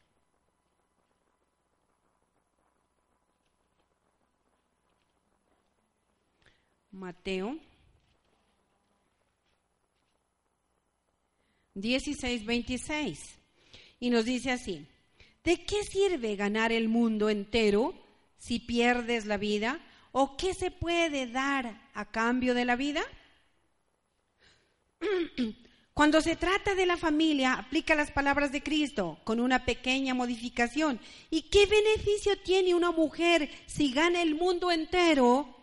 [6.91, 7.59] Mateo
[11.75, 13.39] 16, 26.
[14.01, 14.87] Y nos dice así,
[15.45, 17.95] ¿De qué sirve ganar el mundo entero
[18.39, 19.81] si pierdes la vida?
[20.13, 23.03] ¿O qué se puede dar a cambio de la vida?
[25.95, 30.99] Cuando se trata de la familia, aplica las palabras de Cristo con una pequeña modificación.
[31.29, 35.55] ¿Y qué beneficio tiene una mujer si gana el mundo entero,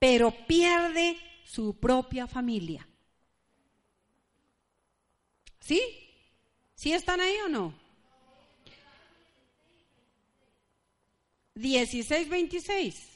[0.00, 2.88] pero pierde su propia familia?
[5.60, 5.80] ¿Sí?
[6.74, 7.74] ¿Sí están ahí o no?
[11.54, 13.08] 16, 26.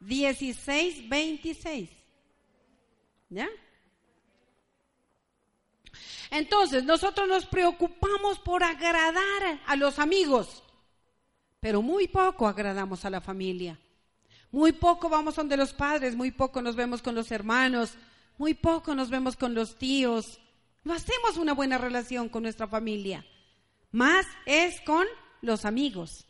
[0.00, 1.90] 16, 26.
[3.28, 3.48] ¿Ya?
[6.30, 10.62] Entonces, nosotros nos preocupamos por agradar a los amigos,
[11.60, 13.78] pero muy poco agradamos a la familia.
[14.50, 17.94] Muy poco vamos donde los padres, muy poco nos vemos con los hermanos,
[18.38, 20.40] muy poco nos vemos con los tíos.
[20.84, 23.24] No hacemos una buena relación con nuestra familia.
[23.90, 25.06] Más es con
[25.40, 26.26] los amigos.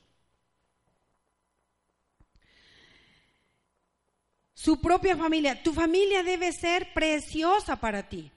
[4.64, 5.62] su propia familia.
[5.62, 8.32] Tu familia debe ser preciosa para ti.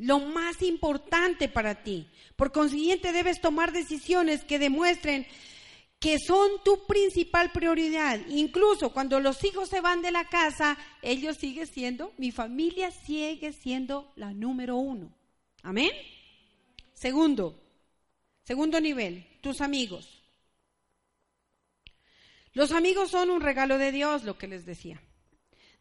[0.00, 2.08] Lo más importante para ti.
[2.34, 5.26] Por consiguiente, debes tomar decisiones que demuestren
[5.98, 8.18] que son tu principal prioridad.
[8.28, 13.52] Incluso cuando los hijos se van de la casa, ellos siguen siendo, mi familia sigue
[13.52, 15.14] siendo la número uno.
[15.62, 15.90] Amén.
[16.94, 17.60] Segundo,
[18.44, 20.22] segundo nivel, tus amigos.
[22.54, 25.02] Los amigos son un regalo de Dios, lo que les decía.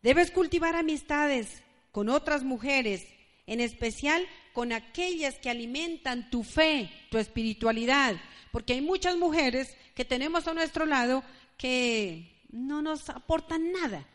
[0.01, 1.63] Debes cultivar amistades
[1.93, 3.07] con otras mujeres,
[3.49, 8.15] en especial con aquellas que alimentan tu fe, tu espiritualidad,
[8.51, 11.23] porque hay muchas mujeres que tenemos a nuestro lado
[11.57, 14.07] que no nos aportan nada.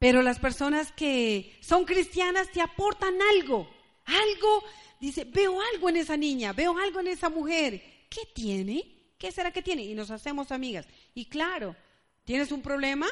[0.00, 3.70] Pero las personas que son cristianas te aportan algo,
[4.04, 4.64] algo,
[5.00, 7.80] dice, veo algo en esa niña, veo algo en esa mujer.
[8.10, 9.12] ¿Qué tiene?
[9.16, 9.84] ¿Qué será que tiene?
[9.84, 10.88] Y nos hacemos amigas.
[11.14, 11.76] Y claro,
[12.24, 13.06] ¿tienes un problema?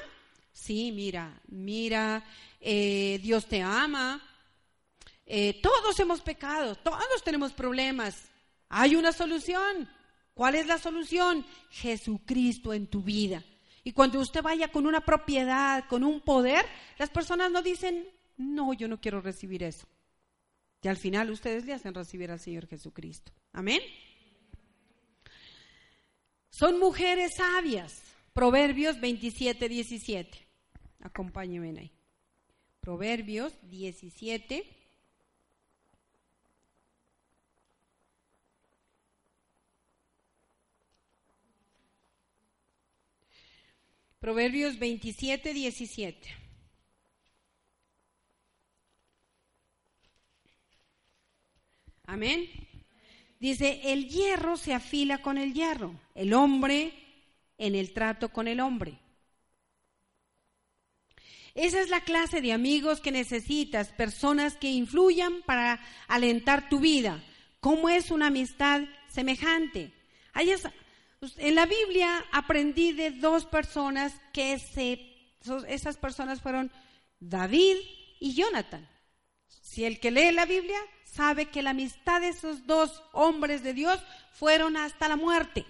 [0.50, 2.24] Sí, mira, mira,
[2.61, 4.24] eh, Dios te ama.
[5.30, 8.24] Eh, todos hemos pecado, todos tenemos problemas.
[8.70, 9.86] Hay una solución.
[10.32, 11.44] ¿Cuál es la solución?
[11.70, 13.44] Jesucristo en tu vida.
[13.84, 16.64] Y cuando usted vaya con una propiedad, con un poder,
[16.96, 18.08] las personas no dicen,
[18.38, 19.86] no, yo no quiero recibir eso.
[20.82, 23.30] Y al final ustedes le hacen recibir al Señor Jesucristo.
[23.52, 23.80] Amén.
[26.48, 28.02] Son mujeres sabias.
[28.32, 30.48] Proverbios 27, 17.
[31.00, 31.92] Acompáñenme ahí.
[32.80, 34.77] Proverbios 17,
[44.28, 46.28] Proverbios 27, 17.
[52.04, 52.46] Amén.
[53.40, 56.92] Dice, el hierro se afila con el hierro, el hombre
[57.56, 58.98] en el trato con el hombre.
[61.54, 67.24] Esa es la clase de amigos que necesitas, personas que influyan para alentar tu vida.
[67.60, 69.90] ¿Cómo es una amistad semejante?
[70.34, 70.50] Hay
[71.20, 75.00] en la Biblia aprendí de dos personas que se,
[75.68, 76.70] esas personas fueron
[77.18, 77.76] David
[78.20, 78.88] y Jonathan.
[79.48, 83.74] Si el que lee la Biblia sabe que la amistad de esos dos hombres de
[83.74, 84.00] Dios
[84.32, 85.64] fueron hasta la muerte.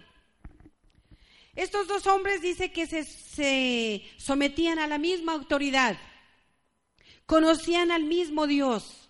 [1.54, 5.98] Estos dos hombres dice que se, se sometían a la misma autoridad,
[7.26, 9.08] conocían al mismo Dios,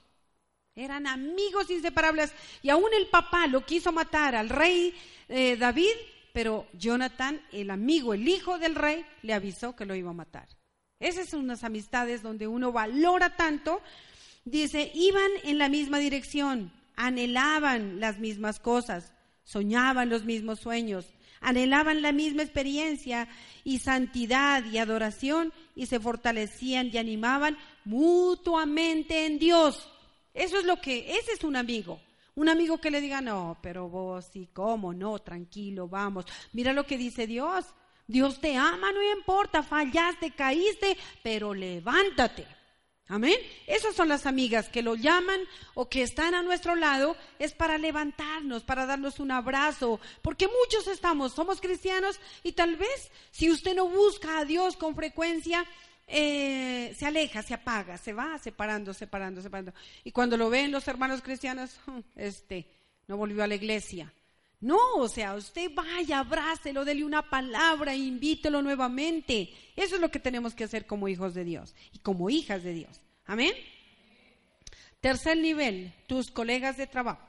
[0.75, 2.33] eran amigos inseparables
[2.63, 4.95] y aún el papá lo quiso matar al rey
[5.29, 5.91] eh, David
[6.39, 10.47] pero Jonathan, el amigo, el hijo del rey, le avisó que lo iba a matar.
[11.01, 13.83] Esas son unas amistades donde uno valora tanto.
[14.45, 19.13] Dice, iban en la misma dirección, anhelaban las mismas cosas,
[19.43, 21.07] soñaban los mismos sueños,
[21.41, 23.27] anhelaban la misma experiencia
[23.65, 29.91] y santidad y adoración y se fortalecían y animaban mutuamente en Dios.
[30.35, 32.01] Eso es lo que, ese es un amigo.
[32.39, 34.95] Un amigo que le diga, no, pero vos sí, ¿cómo?
[34.95, 36.25] No, tranquilo, vamos.
[36.53, 37.65] Mira lo que dice Dios.
[38.07, 42.47] Dios te ama, no importa, fallaste, caíste, pero levántate.
[43.09, 43.37] Amén.
[43.67, 45.41] Esas son las amigas que lo llaman
[45.75, 50.87] o que están a nuestro lado, es para levantarnos, para darnos un abrazo, porque muchos
[50.87, 55.65] estamos, somos cristianos y tal vez si usted no busca a Dios con frecuencia,
[56.11, 59.75] eh, se aleja, se apaga, se va separando, separando, separando.
[60.05, 61.79] Y cuando lo ven los hermanos cristianos,
[62.17, 62.67] este,
[63.07, 64.13] no volvió a la iglesia.
[64.61, 69.53] No, o sea, usted vaya, abrácelo, dele una palabra, invítelo nuevamente.
[69.77, 72.73] Eso es lo que tenemos que hacer como hijos de Dios y como hijas de
[72.73, 73.01] Dios.
[73.27, 73.53] Amén.
[75.01, 77.25] Tercer nivel, tus colegas de trabajo.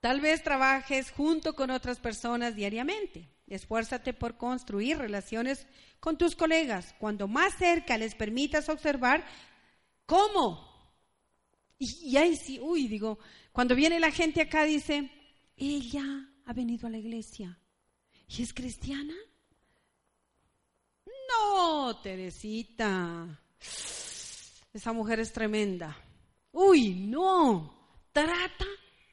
[0.00, 3.26] Tal vez trabajes junto con otras personas diariamente.
[3.46, 5.66] Esfuérzate por construir relaciones
[6.00, 6.94] con tus colegas.
[6.98, 9.24] Cuando más cerca les permitas observar
[10.06, 10.72] cómo.
[11.78, 13.18] Y, ahí sí, uy, digo,
[13.52, 15.10] cuando viene la gente acá dice,
[15.56, 16.04] ella
[16.46, 17.58] ha venido a la iglesia
[18.28, 19.14] y es cristiana.
[21.28, 23.42] No, Teresita,
[24.72, 25.96] esa mujer es tremenda.
[26.52, 28.66] Uy, no, trata.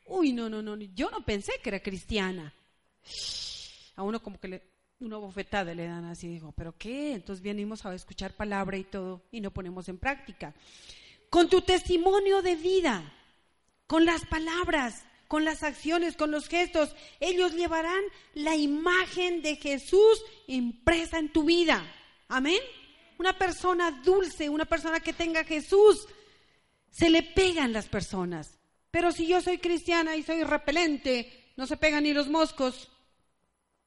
[0.06, 2.54] Uy, no, no, no, yo no pensé que era cristiana
[3.96, 4.64] a uno como que le,
[5.00, 7.14] una bofetada le dan así, digo, ¿pero qué?
[7.14, 10.54] Entonces venimos a escuchar palabra y todo y no ponemos en práctica.
[11.30, 13.14] Con tu testimonio de vida,
[13.88, 20.22] con las palabras, con las acciones, con los gestos, ellos llevarán la imagen de Jesús
[20.48, 21.84] impresa en tu vida.
[22.28, 22.60] Amén.
[23.18, 26.06] Una persona dulce, una persona que tenga Jesús,
[26.90, 28.58] se le pegan las personas.
[28.92, 32.91] Pero si yo soy cristiana y soy repelente, no se pegan ni los moscos.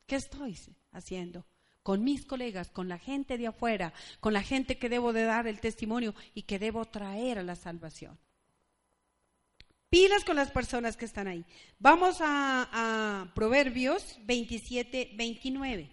[0.07, 0.59] ¿Qué estoy
[0.93, 1.45] haciendo?
[1.85, 5.47] con mis colegas, con la gente de afuera, con la gente que debo de dar
[5.47, 8.19] el testimonio y que debo traer a la salvación.
[9.91, 11.45] Pilas con las personas que están ahí.
[11.79, 15.91] Vamos a, Proverbios 27, 29.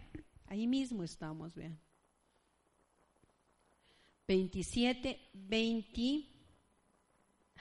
[0.47, 1.77] Ahí mismo estamos, vean.
[4.27, 6.25] 27, 20.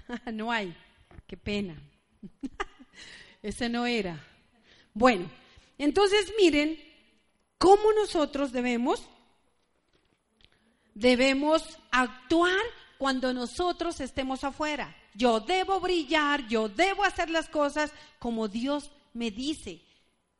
[0.33, 0.75] no hay.
[1.27, 1.77] Qué pena.
[3.43, 4.25] Ese no era.
[4.95, 5.29] Bueno,
[5.85, 6.79] entonces miren
[7.59, 9.03] cómo nosotros debemos
[10.95, 12.61] debemos actuar
[12.99, 14.95] cuando nosotros estemos afuera.
[15.15, 19.81] Yo debo brillar, yo debo hacer las cosas como Dios me dice.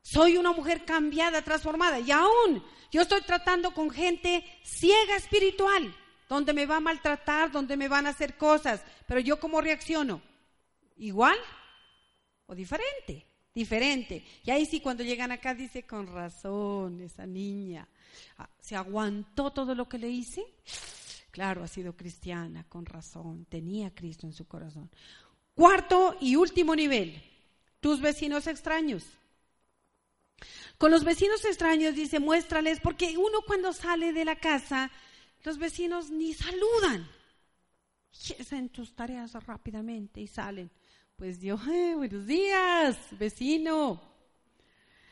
[0.03, 1.99] Soy una mujer cambiada, transformada.
[2.01, 5.95] Y aún yo estoy tratando con gente ciega espiritual,
[6.29, 8.83] donde me va a maltratar, donde me van a hacer cosas.
[9.07, 10.21] Pero yo cómo reacciono?
[10.99, 11.39] ¿Igual
[12.47, 13.30] o diferente?
[13.55, 14.25] Diferente.
[14.45, 17.89] Y ahí sí, cuando llegan acá, dice, con razón, esa niña.
[18.39, 20.45] Ah, ¿Se aguantó todo lo que le hice?
[21.31, 24.91] Claro, ha sido cristiana, con razón, tenía Cristo en su corazón.
[25.55, 27.23] Cuarto y último nivel,
[27.81, 29.05] tus vecinos extraños.
[30.79, 34.91] Con los vecinos extraños dice, muéstrales, porque uno cuando sale de la casa,
[35.45, 37.09] los vecinos ni saludan.
[38.29, 40.71] Y hacen tus tareas rápidamente y salen.
[41.21, 44.01] Pues eh, buenos días, vecino.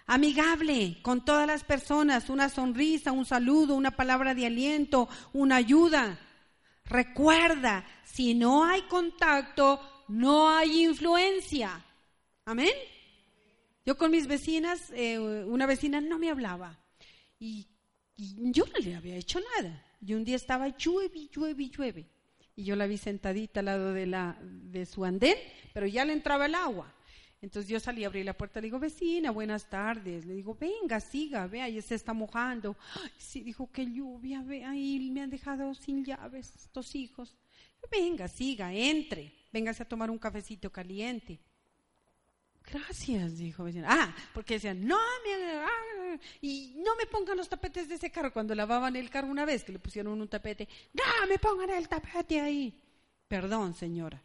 [0.06, 6.18] Amigable con todas las personas, una sonrisa, un saludo, una palabra de aliento, una ayuda.
[6.86, 9.78] Recuerda, si no hay contacto,
[10.08, 11.84] no hay influencia.
[12.46, 12.72] Amén.
[13.84, 16.80] Yo con mis vecinas, eh, una vecina no me hablaba
[17.38, 17.68] y,
[18.16, 19.84] yo no le había hecho nada.
[20.00, 22.17] Y un día estaba llueve, llueve, llueve.
[22.58, 25.36] Y yo la vi sentadita al lado de, la, de su andén,
[25.72, 26.92] pero ya le entraba el agua.
[27.40, 30.26] Entonces yo salí, abrí la puerta, le digo, vecina, buenas tardes.
[30.26, 32.76] Le digo, venga, siga, vea, ahí se está mojando.
[33.16, 37.36] sí, dijo, qué lluvia, vea, ahí me han dejado sin llaves estos hijos.
[37.92, 41.38] Venga, siga, entre, véngase a tomar un cafecito caliente.
[42.70, 43.86] Gracias, dijo vecina.
[43.88, 48.32] Ah, porque decían, no, me, ah", y no me pongan los tapetes de ese carro.
[48.32, 51.88] Cuando lavaban el carro una vez, que le pusieron un tapete, no, me pongan el
[51.88, 52.78] tapete ahí.
[53.26, 54.22] Perdón, señora.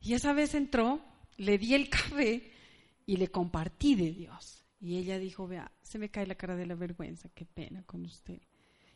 [0.00, 1.00] Y esa vez entró
[1.36, 2.50] le di el café
[3.06, 4.64] y le compartí de Dios.
[4.80, 8.04] Y ella dijo, vea, se me cae la cara de la vergüenza, qué pena con
[8.04, 8.40] usted.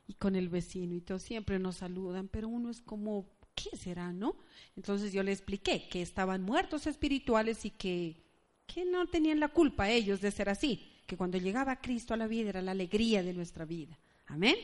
[0.07, 4.13] Y con el vecino y todo, siempre nos saludan, pero uno es como, ¿qué será,
[4.13, 4.37] no?
[4.77, 8.23] Entonces yo le expliqué que estaban muertos espirituales y que,
[8.67, 12.29] que no tenían la culpa ellos de ser así, que cuando llegaba Cristo a la
[12.29, 13.99] vida era la alegría de nuestra vida.
[14.27, 14.57] Amén.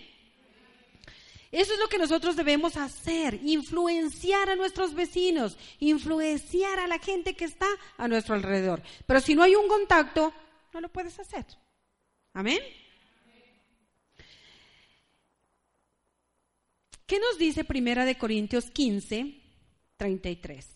[1.51, 7.35] Eso es lo que nosotros debemos hacer, influenciar a nuestros vecinos, influenciar a la gente
[7.35, 7.67] que está
[7.99, 8.83] a nuestro alrededor.
[9.05, 10.33] Pero si no hay un contacto,
[10.73, 11.45] no lo puedes hacer.
[12.33, 12.59] Amén.
[17.13, 19.39] ¿Qué nos dice Primera de Corintios 15,
[19.99, 20.67] 33?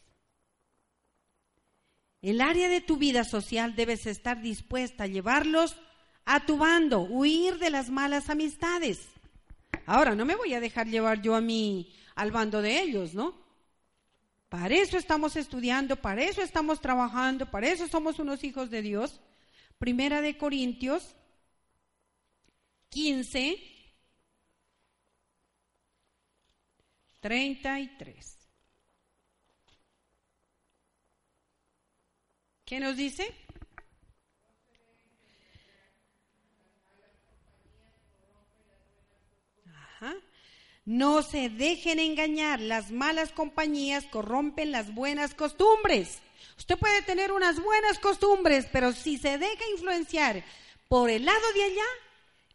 [2.21, 5.79] El área de tu vida social debes estar dispuesta a llevarlos
[6.27, 9.09] a tu bando, huir de las malas amistades.
[9.87, 13.35] Ahora, no me voy a dejar llevar yo a mí al bando de ellos, ¿no?
[14.51, 19.23] Para eso estamos estudiando, para eso estamos trabajando, para eso somos unos hijos de Dios.
[19.79, 21.17] Primera de Corintios
[22.91, 23.76] 15,
[27.21, 28.39] 33.
[32.65, 33.33] ¿Qué nos dice?
[40.87, 46.21] No se dejen engañar, las malas compañías corrompen las buenas costumbres.
[46.57, 50.45] Usted puede tener unas buenas costumbres, pero si se deja influenciar
[50.87, 51.85] por el lado de allá,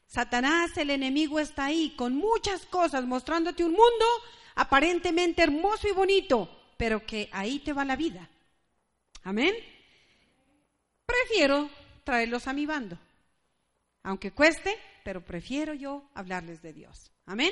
[0.08, 4.06] Satanás, el enemigo, está ahí con muchas cosas, mostrándote un mundo
[4.56, 8.30] aparentemente hermoso y bonito, pero que ahí te va la vida.
[9.24, 9.54] Amén.
[11.06, 11.70] Prefiero
[12.04, 12.98] traerlos a mi bando,
[14.04, 17.12] aunque cueste, pero prefiero yo hablarles de Dios.
[17.26, 17.52] Amén.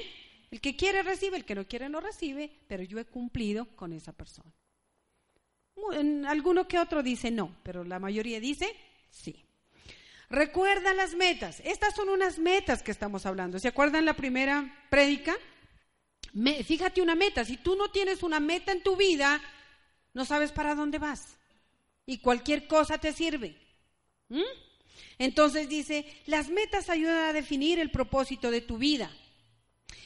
[0.52, 3.94] El que quiere recibe, el que no quiere no recibe, pero yo he cumplido con
[3.94, 4.52] esa persona.
[6.28, 8.76] Alguno que otro dice no, pero la mayoría dice
[9.10, 9.46] sí.
[10.30, 11.62] Recuerda las metas.
[11.66, 13.58] Estas son unas metas que estamos hablando.
[13.60, 15.36] ¿Se acuerdan la primera prédica?
[16.64, 17.46] Fíjate una meta.
[17.46, 19.42] Si tú no tienes una meta en tu vida,
[20.14, 21.38] no sabes para dónde vas.
[22.06, 23.56] Y cualquier cosa te sirve.
[24.30, 24.42] ¿Mm?
[25.18, 29.12] Entonces dice, las metas ayudan a definir el propósito de tu vida.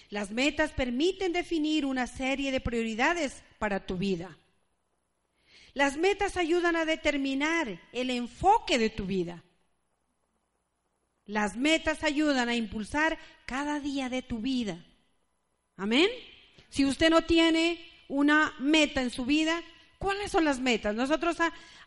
[0.10, 4.38] Las metas permiten definir una serie de prioridades para tu vida.
[5.74, 9.44] Las metas ayudan a determinar el enfoque de tu vida.
[11.26, 14.86] Las metas ayudan a impulsar cada día de tu vida.
[15.78, 16.08] Amén.
[16.70, 19.62] Si usted no tiene una meta en su vida,
[19.98, 20.96] ¿cuáles son las metas?
[20.96, 21.38] Nosotros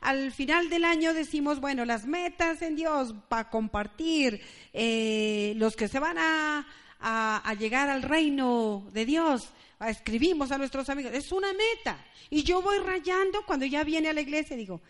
[0.00, 4.40] al final del año decimos, bueno, las metas en Dios para compartir,
[4.72, 6.66] eh, los que se van a,
[7.00, 9.48] a, llegar al reino de Dios,
[9.80, 12.04] escribimos a nuestros amigos, es una meta.
[12.30, 14.80] Y yo voy rayando cuando ya viene a la iglesia, digo,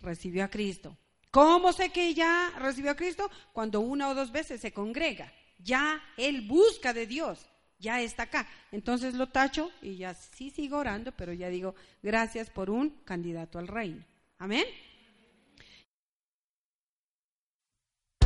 [0.00, 0.96] recibió a Cristo.
[1.30, 3.30] ¿Cómo sé que ya recibió a Cristo?
[3.52, 5.32] Cuando una o dos veces se congrega.
[5.58, 7.46] Ya él busca de Dios,
[7.78, 8.46] ya está acá.
[8.72, 13.58] Entonces lo tacho y ya sí sigo orando, pero ya digo, gracias por un candidato
[13.58, 14.04] al reino.
[14.38, 14.64] Amén.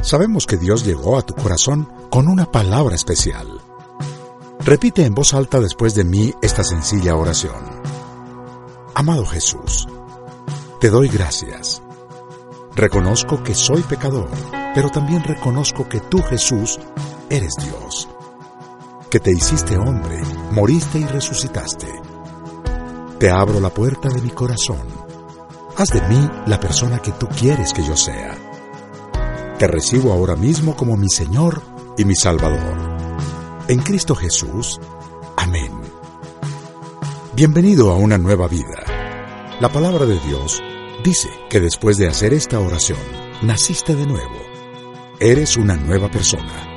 [0.03, 3.47] Sabemos que Dios llegó a tu corazón con una palabra especial.
[4.65, 7.65] Repite en voz alta después de mí esta sencilla oración.
[8.95, 9.87] Amado Jesús,
[10.81, 11.83] te doy gracias.
[12.75, 14.29] Reconozco que soy pecador,
[14.75, 16.79] pero también reconozco que tú, Jesús,
[17.31, 18.12] eres Dios.
[19.13, 21.87] Que te hiciste hombre, moriste y resucitaste.
[23.19, 24.89] Te abro la puerta de mi corazón.
[25.77, 28.35] Haz de mí la persona que tú quieres que yo sea.
[29.59, 31.61] Te recibo ahora mismo como mi Señor
[31.99, 32.97] y mi Salvador.
[33.69, 34.81] En Cristo Jesús.
[35.37, 35.73] Amén.
[37.35, 38.83] Bienvenido a una nueva vida.
[39.61, 40.63] La palabra de Dios
[41.05, 42.99] dice que después de hacer esta oración,
[43.43, 44.41] naciste de nuevo.
[45.21, 46.72] Eres una nueva persona.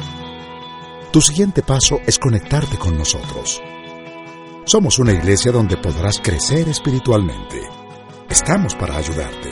[1.16, 3.62] Tu siguiente paso es conectarte con nosotros.
[4.66, 7.62] Somos una iglesia donde podrás crecer espiritualmente.
[8.28, 9.50] Estamos para ayudarte.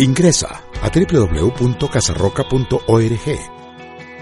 [0.00, 3.38] Ingresa a www.casarroca.org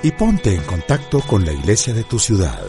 [0.03, 2.63] y ponte en contacto con la iglesia de tu ciudad.